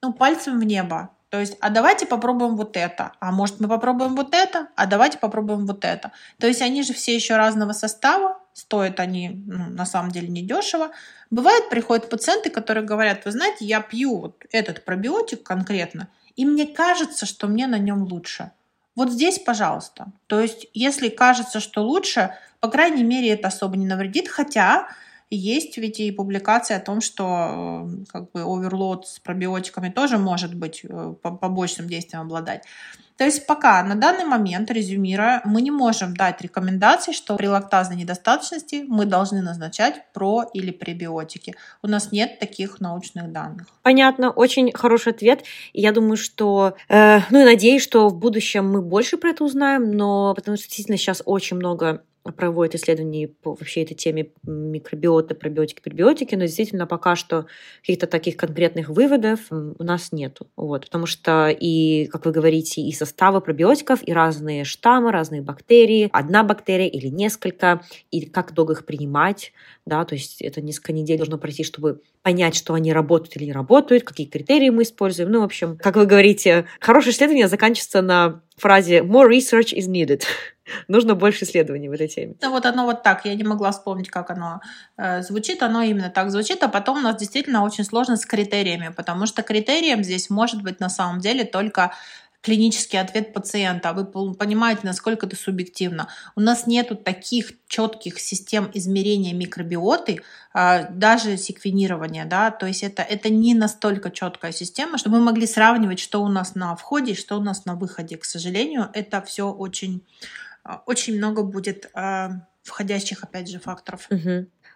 [0.01, 1.11] ну, пальцем в небо.
[1.33, 5.17] То есть, а давайте попробуем вот это, а может мы попробуем вот это, а давайте
[5.17, 6.13] попробуем вот это.
[6.39, 10.91] То есть они же все еще разного состава, стоят они ну, на самом деле недешево.
[11.31, 16.67] Бывает, приходят пациенты, которые говорят, вы знаете, я пью вот этот пробиотик конкретно, и мне
[16.67, 18.51] кажется, что мне на нем лучше.
[18.95, 20.13] Вот здесь, пожалуйста.
[20.27, 24.87] То есть, если кажется, что лучше, по крайней мере, это особо не навредит, хотя
[25.37, 30.55] есть ведь и публикации о том, что э, как бы оверлоад с пробиотиками тоже может
[30.55, 32.65] быть э, побочным действием обладать.
[33.17, 37.97] То есть пока на данный момент, резюмируя, мы не можем дать рекомендаций, что при лактазной
[37.97, 41.55] недостаточности мы должны назначать про или пребиотики.
[41.83, 43.69] У нас нет таких научных данных.
[43.83, 45.45] Понятно, очень хороший ответ.
[45.73, 49.93] Я думаю, что, э, ну и надеюсь, что в будущем мы больше про это узнаем,
[49.93, 55.81] но потому что действительно сейчас очень много проводит исследования по вообще этой теме микробиоты, пробиотики,
[55.81, 57.47] пребиотики, но действительно пока что
[57.81, 60.47] каких-то таких конкретных выводов у нас нету.
[60.57, 66.09] Вот, потому что и, как вы говорите, и составы пробиотиков, и разные штаммы, разные бактерии,
[66.13, 69.53] одна бактерия или несколько, и как долго их принимать,
[69.85, 73.53] да, то есть это несколько недель должно пройти, чтобы понять, что они работают или не
[73.53, 75.31] работают, какие критерии мы используем.
[75.31, 80.23] Ну, в общем, как вы говорите, хорошее исследование заканчивается на фразе «more research is needed».
[80.89, 82.37] Нужно больше исследований в этой теме.
[82.41, 83.25] Да, вот оно вот так.
[83.25, 84.61] Я не могла вспомнить, как оно
[84.97, 85.63] э, звучит.
[85.63, 86.63] Оно именно так звучит.
[86.63, 90.79] А потом у нас действительно очень сложно с критериями, потому что критерием здесь может быть
[90.79, 91.93] на самом деле только
[92.43, 93.93] клинический ответ пациента.
[93.93, 96.09] Вы понимаете, насколько это субъективно.
[96.37, 100.23] У нас нету таких четких систем измерения микробиоты,
[100.53, 105.47] а, даже секвенирования, да, то есть это, это не настолько четкая система, чтобы мы могли
[105.47, 108.17] сравнивать, что у нас на входе, что у нас на выходе.
[108.19, 110.03] К сожалению, это все очень
[110.65, 112.31] а, очень много будет а,
[112.63, 114.09] входящих, опять же, факторов.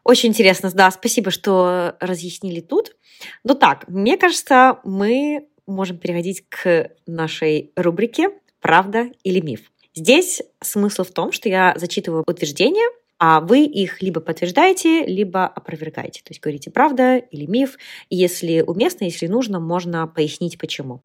[0.04, 2.96] Очень интересно, да, спасибо, что разъяснили тут.
[3.42, 9.70] Ну так, мне кажется, мы можем переходить к нашей рубрике «Правда или миф?».
[9.94, 12.86] Здесь смысл в том, что я зачитываю утверждения,
[13.18, 16.20] а вы их либо подтверждаете, либо опровергаете.
[16.22, 17.78] То есть говорите правда или миф.
[18.10, 21.00] Если уместно, если нужно, можно пояснить почему.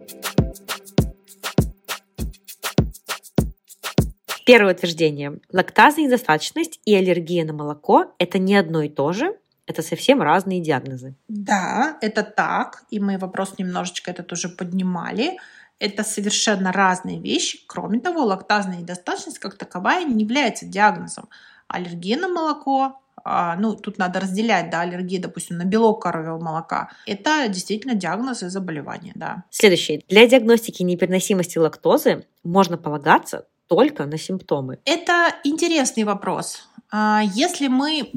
[4.46, 5.40] Первое утверждение.
[5.54, 9.38] Лактазная недостаточность и аллергия на молоко– это не одно и то же,
[9.72, 11.16] это совсем разные диагнозы.
[11.28, 12.84] Да, это так.
[12.92, 15.38] И мы вопрос немножечко этот уже поднимали.
[15.80, 17.60] Это совершенно разные вещи.
[17.68, 21.30] Кроме того, лактазная недостаточность как таковая не является диагнозом.
[21.68, 26.90] Аллергия на молоко, а, ну, тут надо разделять, да, аллергия, допустим, на белок коровьего молока.
[27.06, 29.44] Это действительно диагноз и заболевание, да.
[29.50, 30.04] Следующее.
[30.10, 34.80] Для диагностики непереносимости лактозы можно полагаться только на симптомы.
[34.86, 36.68] Это интересный вопрос.
[36.92, 38.12] А, если мы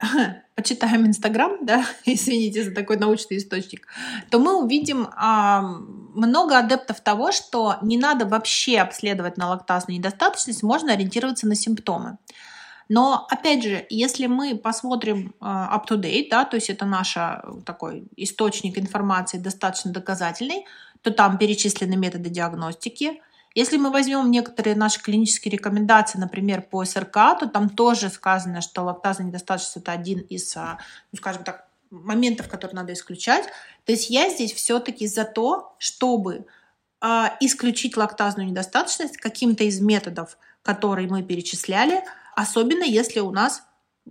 [0.54, 3.86] почитаем Инстаграм, да, извините за такой научный источник,
[4.30, 10.62] то мы увидим а, много адептов того, что не надо вообще обследовать на лактазную недостаточность,
[10.62, 12.18] можно ориентироваться на симптомы.
[12.88, 17.16] Но, опять же, если мы посмотрим uh, up-to-date, да, то есть это наш
[17.64, 20.66] такой источник информации достаточно доказательный,
[21.00, 23.22] то там перечислены методы диагностики,
[23.54, 28.82] если мы возьмем некоторые наши клинические рекомендации, например, по СРК, то там тоже сказано, что
[28.82, 30.78] лактазная недостаточность это один из, а,
[31.10, 33.46] ну, скажем так, моментов, которые надо исключать.
[33.84, 36.46] То есть я здесь все-таки за то, чтобы
[37.00, 42.04] э, исключить лактазную недостаточность каким-то из методов, которые мы перечисляли,
[42.36, 43.64] особенно если у нас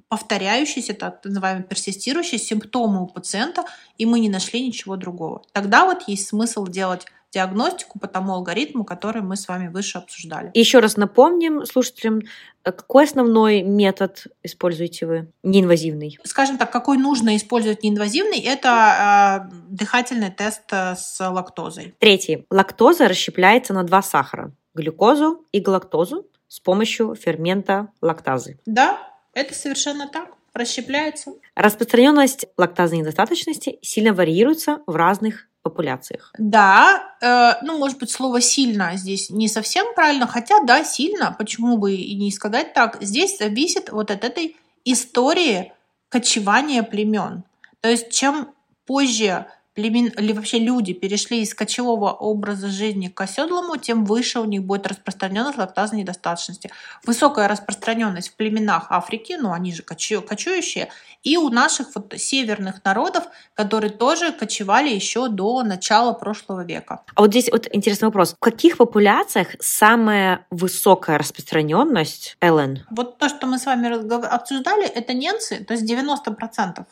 [0.08, 3.66] повторяющиеся, так называемые персистирующие симптомы у пациента,
[3.98, 5.44] и мы не нашли ничего другого.
[5.52, 10.52] Тогда вот есть смысл делать диагностику по тому алгоритму, который мы с вами выше обсуждали.
[10.54, 12.22] Еще раз напомним слушателям,
[12.64, 15.32] э, какой основной метод используете вы?
[15.44, 16.18] Неинвазивный.
[16.24, 21.96] Скажем так, какой нужно использовать неинвазивный, это э, дыхательный тест э, с лактозой.
[22.00, 22.46] Третий.
[22.50, 28.60] Лактоза расщепляется на два сахара– глюкозу и галактозу с помощью фермента лактазы.
[28.66, 28.98] Да,
[29.34, 31.34] это совершенно так расщепляется.
[31.56, 36.34] Распространенность лактазной недостаточности сильно варьируется в разных популяциях.
[36.38, 41.78] Да, э, ну, может быть, слово «сильно» здесь не совсем правильно, хотя, да, сильно, почему
[41.78, 42.98] бы и не сказать так.
[43.02, 45.74] Здесь зависит вот от этой истории
[46.10, 47.44] кочевания племен.
[47.82, 48.50] То есть, чем
[48.86, 49.46] позже
[49.88, 54.88] или вообще люди перешли из кочевого образа жизни к оседлому, тем выше у них будет
[54.88, 56.72] распространенность лактазной недостаточности.
[57.06, 60.90] Высокая распространенность в племенах Африки, ну они же кочу, кочующие,
[61.24, 67.02] и у наших вот северных народов, которые тоже кочевали еще до начала прошлого века.
[67.16, 68.34] А вот здесь вот интересный вопрос.
[68.34, 72.86] В каких популяциях самая высокая распространенность ЛН?
[72.90, 73.90] Вот то, что мы с вами
[74.28, 76.86] обсуждали, это ненцы, то есть 90%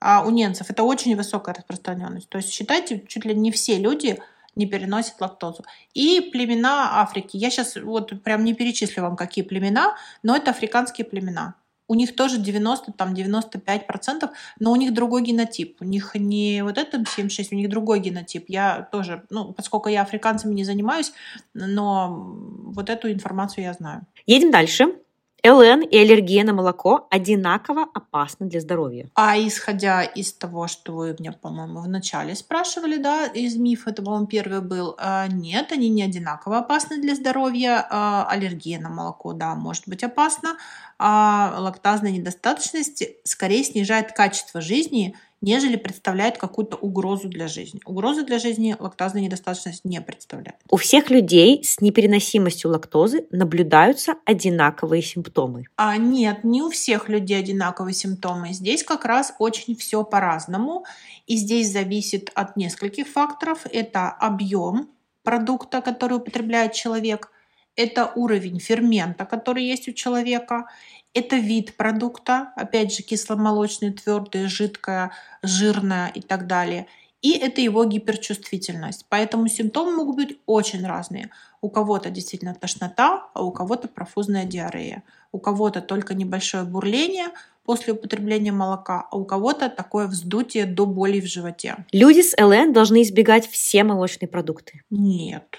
[0.00, 2.28] а у ненцев это очень высокая распространенность.
[2.28, 4.18] То есть считайте, чуть ли не все люди
[4.54, 5.64] не переносят лактозу.
[5.94, 7.36] И племена Африки.
[7.36, 11.54] Я сейчас вот прям не перечислю вам, какие племена, но это африканские племена.
[11.90, 14.30] У них тоже 90, там 95 процентов,
[14.60, 15.80] но у них другой генотип.
[15.80, 18.44] У них не вот это 76, у них другой генотип.
[18.48, 21.12] Я тоже, ну, поскольку я африканцами не занимаюсь,
[21.54, 22.36] но
[22.66, 24.02] вот эту информацию я знаю.
[24.26, 24.96] Едем дальше.
[25.44, 29.08] ЛН и аллергия на молоко одинаково опасны для здоровья.
[29.14, 34.02] А исходя из того, что вы меня, по-моему, в начале спрашивали, да, из мифа, это,
[34.02, 37.86] по-моему, первый был, а, нет, они не одинаково опасны для здоровья.
[37.88, 40.56] А, аллергия на молоко, да, может быть опасна.
[40.98, 47.80] А лактазная недостаточность скорее снижает качество жизни– нежели представляет какую-то угрозу для жизни.
[47.84, 50.56] Угрозы для жизни лактазная недостаточность не представляет.
[50.70, 55.64] У всех людей с непереносимостью лактозы наблюдаются одинаковые симптомы.
[55.76, 58.52] А нет, не у всех людей одинаковые симптомы.
[58.52, 60.84] Здесь как раз очень все по-разному.
[61.26, 63.66] И здесь зависит от нескольких факторов.
[63.70, 64.88] Это объем
[65.22, 67.30] продукта, который употребляет человек,
[67.76, 70.66] это уровень фермента, который есть у человека,
[71.14, 76.86] это вид продукта, опять же, кисломолочный, твердое, жидкое, жирное и так далее.
[77.20, 79.06] И это его гиперчувствительность.
[79.08, 81.30] Поэтому симптомы могут быть очень разные.
[81.60, 85.02] У кого-то действительно тошнота, а у кого-то профузная диарея.
[85.32, 87.28] У кого-то только небольшое бурление
[87.64, 91.84] после употребления молока, а у кого-то такое вздутие до боли в животе.
[91.92, 94.82] Люди с ЛН должны избегать все молочные продукты.
[94.88, 95.58] Нет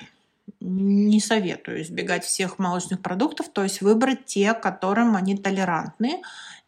[0.60, 6.22] не советую избегать всех молочных продуктов, то есть выбрать те, которым они толерантны,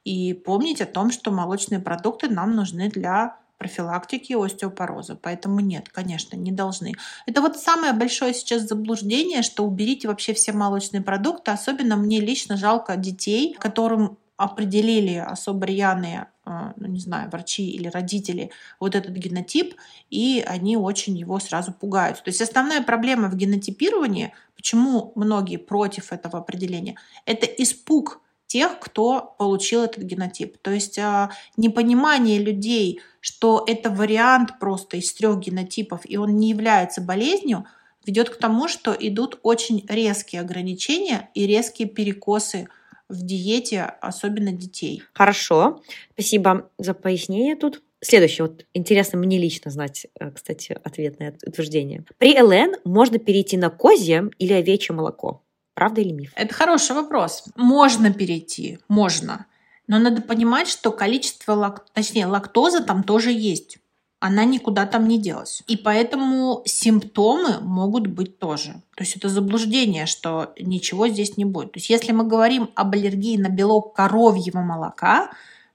[0.04, 5.16] и помнить о том, что молочные продукты нам нужны для профилактики остеопороза.
[5.16, 6.94] Поэтому нет, конечно, не должны.
[7.28, 11.52] Это вот самое большое сейчас заблуждение, что уберите вообще все молочные продукты.
[11.52, 17.88] Особенно мне лично жалко детей, которым определили особо рьяные, а, ну, не знаю, врачи или
[17.88, 19.76] родители вот этот генотип,
[20.10, 22.24] и они очень его сразу пугаются.
[22.24, 29.34] То есть основная проблема в генотипировании, почему многие против этого определения, это испуг тех, кто
[29.38, 30.58] получил этот генотип.
[30.58, 36.50] То есть а, непонимание людей, что это вариант просто из трех генотипов, и он не
[36.50, 37.66] является болезнью,
[38.06, 42.68] ведет к тому, что идут очень резкие ограничения и резкие перекосы
[43.12, 45.04] в диете, особенно детей.
[45.14, 45.82] Хорошо,
[46.14, 47.82] спасибо за пояснение тут.
[48.04, 52.04] Следующее, вот интересно мне лично знать, э, кстати, ответ на это утверждение.
[52.18, 55.44] При ЛН можно перейти на козье или овечье молоко.
[55.76, 56.32] Правда или миф?
[56.36, 57.46] Это хороший вопрос.
[57.56, 59.46] Можно перейти, можно.
[59.88, 61.86] Но надо понимать, что количество, лак...
[61.94, 63.78] точнее, лактозы там тоже есть.
[64.22, 65.64] Она никуда там не делась.
[65.66, 68.82] И поэтому симптомы могут быть тоже.
[68.96, 71.72] То есть это заблуждение, что ничего здесь не будет.
[71.72, 75.32] То есть если мы говорим об аллергии на белок коровьего молока,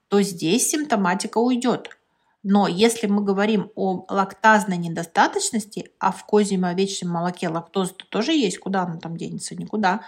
[0.08, 1.98] то здесь симптоматика уйдет.
[2.44, 8.04] Но если мы говорим о лактазной недостаточности, а в козьем и овечьем молоке лактоза -то
[8.08, 10.02] тоже есть, куда она там денется, никуда,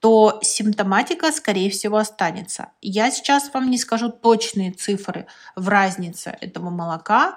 [0.00, 2.68] то симптоматика, скорее всего, останется.
[2.80, 7.36] Я сейчас вам не скажу точные цифры в разнице этого молока.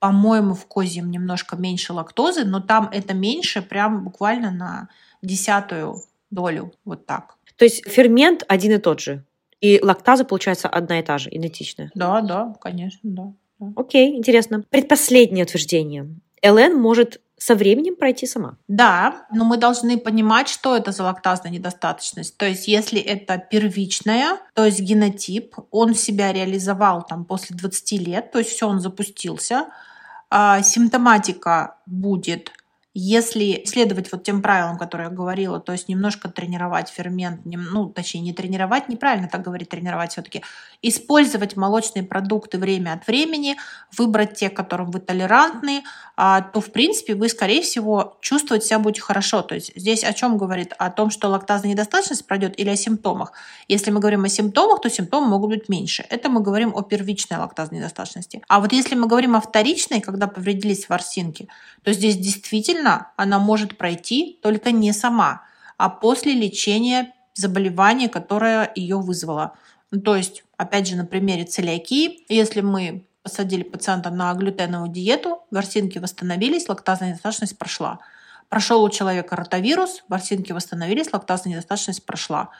[0.00, 4.88] По-моему, в козьем немножко меньше лактозы, но там это меньше прям буквально на
[5.22, 6.72] десятую долю.
[6.84, 7.36] Вот так.
[7.56, 9.24] То есть фермент один и тот же?
[9.60, 11.90] И лактаза, получается, одна и та же, идентичная?
[11.94, 13.32] Да, да, конечно, да.
[13.76, 14.64] Окей, интересно.
[14.70, 16.08] Предпоследнее утверждение.
[16.42, 18.56] ЛН может со временем пройти сама.
[18.68, 22.36] Да, но мы должны понимать, что это за лактазная недостаточность.
[22.36, 28.30] То есть, если это первичная, то есть генотип, он себя реализовал там после 20 лет,
[28.30, 29.68] то есть все, он запустился,
[30.62, 32.52] симптоматика будет
[32.92, 38.20] если следовать вот тем правилам, которые я говорила, то есть немножко тренировать фермент, ну, точнее,
[38.20, 40.42] не тренировать, неправильно так говорить, тренировать все-таки,
[40.82, 43.56] использовать молочные продукты время от времени,
[43.96, 45.84] выбрать те, которым вы толерантны,
[46.16, 49.42] а, то, в принципе, вы, скорее всего, чувствовать себя будете хорошо.
[49.42, 50.74] То есть здесь о чем говорит?
[50.76, 53.32] О том, что лактазная недостаточность пройдет или о симптомах?
[53.68, 56.04] Если мы говорим о симптомах, то симптомы могут быть меньше.
[56.10, 58.42] Это мы говорим о первичной лактазной недостаточности.
[58.48, 61.48] А вот если мы говорим о вторичной, когда повредились ворсинки,
[61.82, 65.42] то здесь действительно Действительно, она может пройти только не сама,
[65.76, 69.52] а после лечения заболевания, которое ее вызвало.
[69.90, 75.42] Ну, то есть, опять же, на примере целиакии, если мы посадили пациента на глютеновую диету,
[75.50, 77.98] ворсинки восстановились, лактазная недостаточность прошла.
[78.48, 82.50] Прошел у человека ротавирус, ворсинки восстановились, лактазная недостаточность прошла.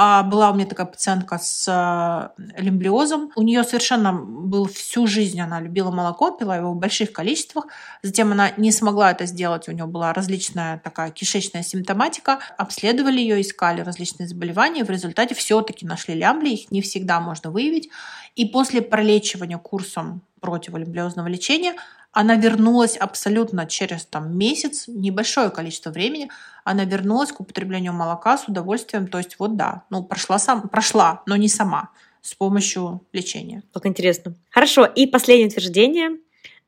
[0.00, 3.32] А была у меня такая пациентка с э, лимблиозом.
[3.34, 7.66] У нее совершенно был всю жизнь, она любила молоко, пила его в больших количествах.
[8.04, 12.38] Затем она не смогла это сделать, у нее была различная такая кишечная симптоматика.
[12.56, 14.84] Обследовали ее, искали различные заболевания.
[14.84, 17.88] В результате все-таки нашли лямбли, их не всегда можно выявить.
[18.36, 21.74] И после пролечивания курсом противолимблиозного лечения
[22.12, 26.30] она вернулась абсолютно через там, месяц, небольшое количество времени,
[26.64, 29.06] она вернулась к употреблению молока с удовольствием.
[29.08, 31.90] То есть вот да, ну прошла, сам, прошла но не сама,
[32.22, 33.62] с помощью лечения.
[33.72, 34.34] Как интересно.
[34.50, 36.18] Хорошо, и последнее утверждение.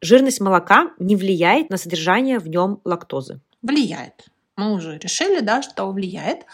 [0.01, 3.41] Жирность молока не влияет на содержание в нем лактозы.
[3.61, 4.30] Влияет.
[4.61, 6.45] Мы уже решили, да, что влияет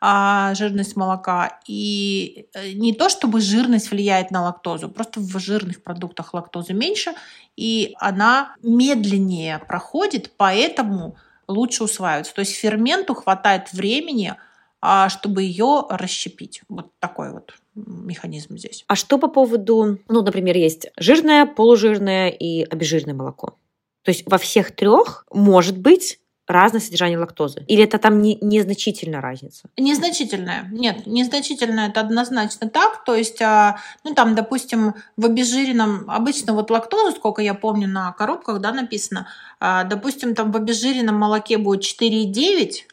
[0.00, 1.58] а, жирность молока.
[1.66, 7.14] И э, не то, чтобы жирность влияет на лактозу, просто в жирных продуктах лактозы меньше,
[7.56, 11.16] и она медленнее проходит, поэтому
[11.48, 12.34] лучше усваивается.
[12.34, 14.34] То есть ферменту хватает времени,
[14.80, 16.62] а, чтобы ее расщепить.
[16.68, 18.84] Вот такой вот механизм здесь.
[18.86, 23.58] А что по поводу, ну, например, есть жирное, полужирное и обезжиренное молоко?
[24.02, 27.64] То есть во всех трех может быть разное содержание лактозы?
[27.66, 29.68] Или это там не, незначительная разница?
[29.76, 30.68] Незначительная.
[30.70, 33.04] Нет, незначительная это однозначно так.
[33.04, 38.12] То есть, а, ну там, допустим, в обезжиренном, обычно вот лактозу, сколько я помню на
[38.12, 39.28] коробках, да, написано,
[39.60, 42.84] а, допустим, там в обезжиренном молоке будет 4,9,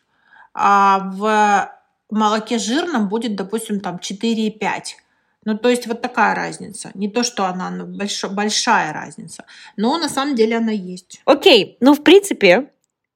[0.53, 1.71] а в
[2.09, 4.59] молоке жирном будет, допустим, там 4,5.
[5.45, 6.91] Ну, то есть вот такая разница.
[6.93, 8.23] Не то, что она больш...
[8.25, 11.21] большая разница, но на самом деле она есть.
[11.25, 12.69] Окей, ну, в принципе,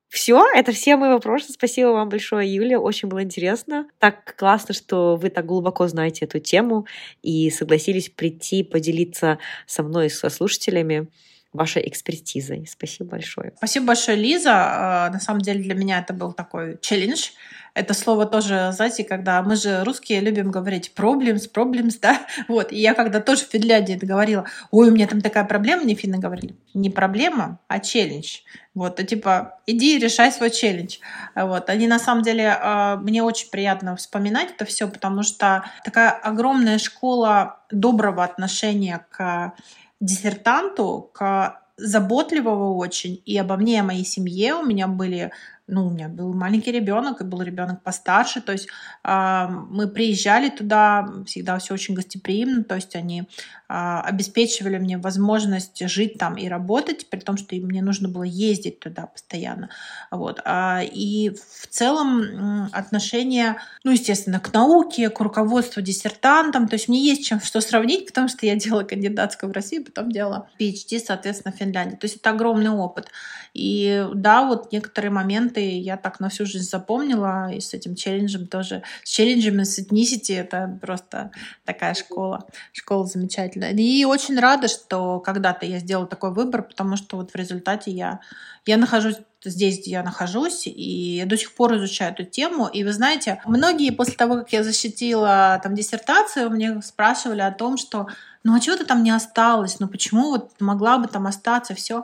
[0.09, 1.51] все, это все мои вопросы.
[1.51, 2.79] Спасибо вам большое, Юля.
[2.79, 3.87] Очень было интересно.
[3.99, 6.87] Так классно, что вы так глубоко знаете эту тему
[7.21, 11.07] и согласились прийти поделиться со мной и со слушателями
[11.53, 12.65] вашей экспертизой.
[12.67, 13.53] Спасибо большое.
[13.57, 14.51] Спасибо большое, Лиза.
[14.53, 17.29] А, на самом деле для меня это был такой челлендж.
[17.77, 22.71] Это слово тоже, знаете, когда мы же русские любим говорить problems, problems, да, вот.
[22.71, 26.17] И я когда тоже в Финляндии говорила, ой, у меня там такая проблема, мне финны
[26.17, 28.39] говорили, не проблема, а челлендж.
[28.73, 30.97] Вот, и типа, иди решай свой челлендж.
[31.35, 36.09] Вот, они на самом деле, а, мне очень приятно вспоминать это все, потому что такая
[36.09, 39.53] огромная школа доброго отношения к
[39.99, 44.55] диссертанту, к заботливого очень и обо мне, и о моей семье.
[44.55, 45.31] У меня были
[45.67, 48.69] ну, у меня был маленький ребенок, и был ребенок постарше, то есть
[49.03, 53.23] э, мы приезжали туда, всегда все очень гостеприимно, то есть они
[53.67, 53.73] э,
[54.03, 59.07] обеспечивали мне возможность жить там и работать, при том, что мне нужно было ездить туда
[59.07, 59.69] постоянно,
[60.09, 66.87] вот, э, и в целом отношение, ну, естественно, к науке, к руководству диссертантам, то есть
[66.87, 70.99] мне есть чем что сравнить, потому что я делала кандидатскую в России, потом делала PhD,
[71.05, 73.09] соответственно, в Финляндии, то есть это огромный опыт,
[73.53, 77.51] и да, вот некоторые моменты моменты я так на всю жизнь запомнила.
[77.51, 78.83] И с этим челленджем тоже.
[79.03, 81.31] С челленджем с Ethnicity это просто
[81.65, 82.45] такая школа.
[82.73, 83.71] Школа замечательная.
[83.71, 88.19] И очень рада, что когда-то я сделала такой выбор, потому что вот в результате я,
[88.65, 92.67] я нахожусь здесь, где я нахожусь, и я до сих пор изучаю эту тему.
[92.67, 97.77] И вы знаете, многие после того, как я защитила там диссертацию, мне спрашивали о том,
[97.77, 98.07] что
[98.43, 102.03] ну а чего ты там не осталось, ну почему вот могла бы там остаться, все.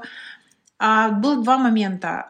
[0.86, 2.28] А, было два момента.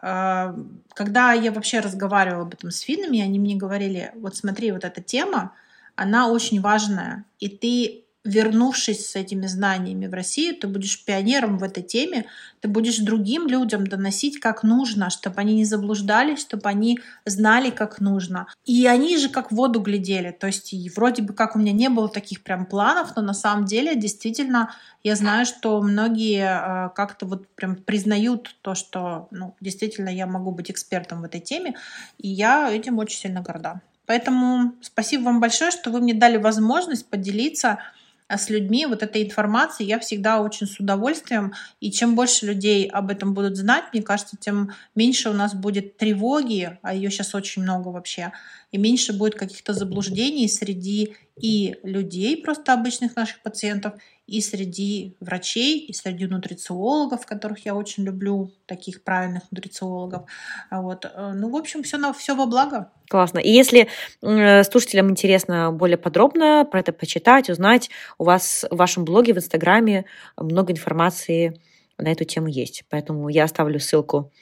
[0.94, 5.02] Когда я вообще разговаривала об этом с финнами, они мне говорили, вот смотри, вот эта
[5.02, 5.52] тема,
[5.96, 11.62] она очень важная, и ты вернувшись с этими знаниями в Россию, ты будешь пионером в
[11.62, 12.24] этой теме,
[12.60, 18.00] ты будешь другим людям доносить, как нужно, чтобы они не заблуждались, чтобы они знали, как
[18.00, 18.46] нужно.
[18.64, 20.30] И они же как в воду глядели.
[20.30, 23.34] То есть и вроде бы как у меня не было таких прям планов, но на
[23.34, 29.54] самом деле действительно я знаю, что многие э, как-то вот прям признают то, что ну,
[29.60, 31.74] действительно я могу быть экспертом в этой теме,
[32.16, 33.82] и я этим очень сильно горда.
[34.06, 37.78] Поэтому спасибо вам большое, что вы мне дали возможность поделиться
[38.26, 41.52] а с людьми вот этой информацией я всегда очень с удовольствием.
[41.80, 45.96] И чем больше людей об этом будут знать, мне кажется, тем меньше у нас будет
[45.96, 48.32] тревоги, а ее сейчас очень много вообще,
[48.72, 53.94] и меньше будет каких-то заблуждений среди и людей, просто обычных наших пациентов,
[54.26, 60.24] и среди врачей, и среди нутрициологов, которых я очень люблю, таких правильных нутрициологов.
[60.70, 61.04] А вот.
[61.04, 62.90] Э, ну, в общем, все, на, все во благо.
[63.08, 63.38] Классно.
[63.38, 63.88] И если
[64.22, 69.38] э, слушателям интересно более подробно про это почитать, узнать, у вас в вашем блоге, в
[69.38, 70.06] Инстаграме
[70.36, 71.60] много информации
[71.98, 72.84] на эту тему есть.
[72.88, 74.32] Поэтому я оставлю ссылку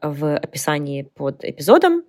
[0.00, 2.04] в описании под эпизодом.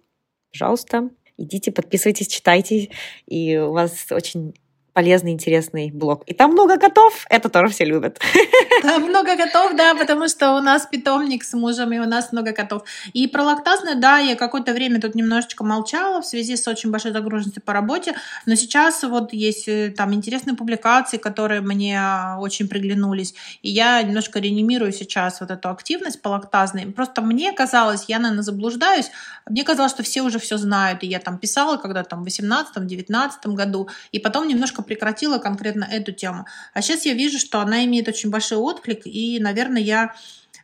[0.52, 2.90] Пожалуйста, идите, подписывайтесь, читайте.
[3.26, 4.54] И у вас очень
[4.94, 6.24] полезный, интересный блог.
[6.26, 8.20] И там много котов, это тоже все любят.
[8.82, 12.52] Там много котов, да, потому что у нас питомник с мужем, и у нас много
[12.52, 12.82] котов.
[13.14, 17.12] И про лактазное, да, я какое-то время тут немножечко молчала в связи с очень большой
[17.12, 18.16] загруженностью по работе,
[18.48, 22.02] но сейчас вот есть э, там интересные публикации, которые мне
[22.40, 26.88] очень приглянулись, и я немножко реанимирую сейчас вот эту активность по лактазной.
[26.88, 29.12] Просто мне казалось, я, наверное, заблуждаюсь,
[29.48, 33.30] мне казалось, что все уже все знают, и я там писала когда там в 18-19
[33.54, 36.46] году, и потом немножко немножко прекратила конкретно эту тему.
[36.74, 40.14] А сейчас я вижу, что она имеет очень большой отклик, и, наверное, я,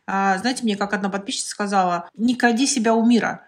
[0.06, 3.40] а, знаете, мне как одна подписчица сказала, не кради себя у мира.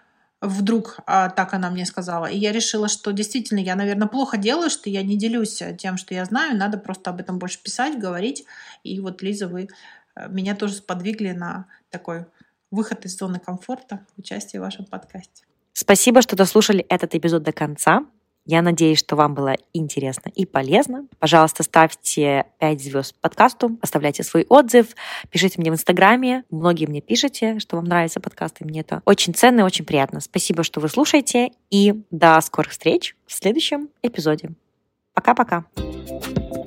[0.42, 2.26] Вдруг а, так она мне сказала.
[2.26, 6.14] И я решила, что действительно я, наверное, плохо делаю, что я не делюсь тем, что
[6.14, 6.56] я знаю.
[6.56, 8.46] Надо просто об этом больше писать, говорить.
[8.82, 9.68] И вот, Лиза, вы
[10.16, 12.24] э, меня тоже сподвигли на такой
[12.70, 15.44] выход из зоны комфорта, участие в вашем подкасте.
[15.74, 18.06] Спасибо, что дослушали этот эпизод до конца.
[18.46, 21.06] Я надеюсь, что вам было интересно и полезно.
[21.18, 24.88] Пожалуйста, ставьте 5 звезд подкасту, оставляйте свой отзыв,
[25.30, 26.44] пишите мне в Инстаграме.
[26.50, 30.20] Многие мне пишете, что вам нравится подкаст, и мне это очень ценно и очень приятно.
[30.20, 34.50] Спасибо, что вы слушаете, и до скорых встреч в следующем эпизоде.
[35.14, 35.64] Пока-пока.
[35.76, 36.59] thank you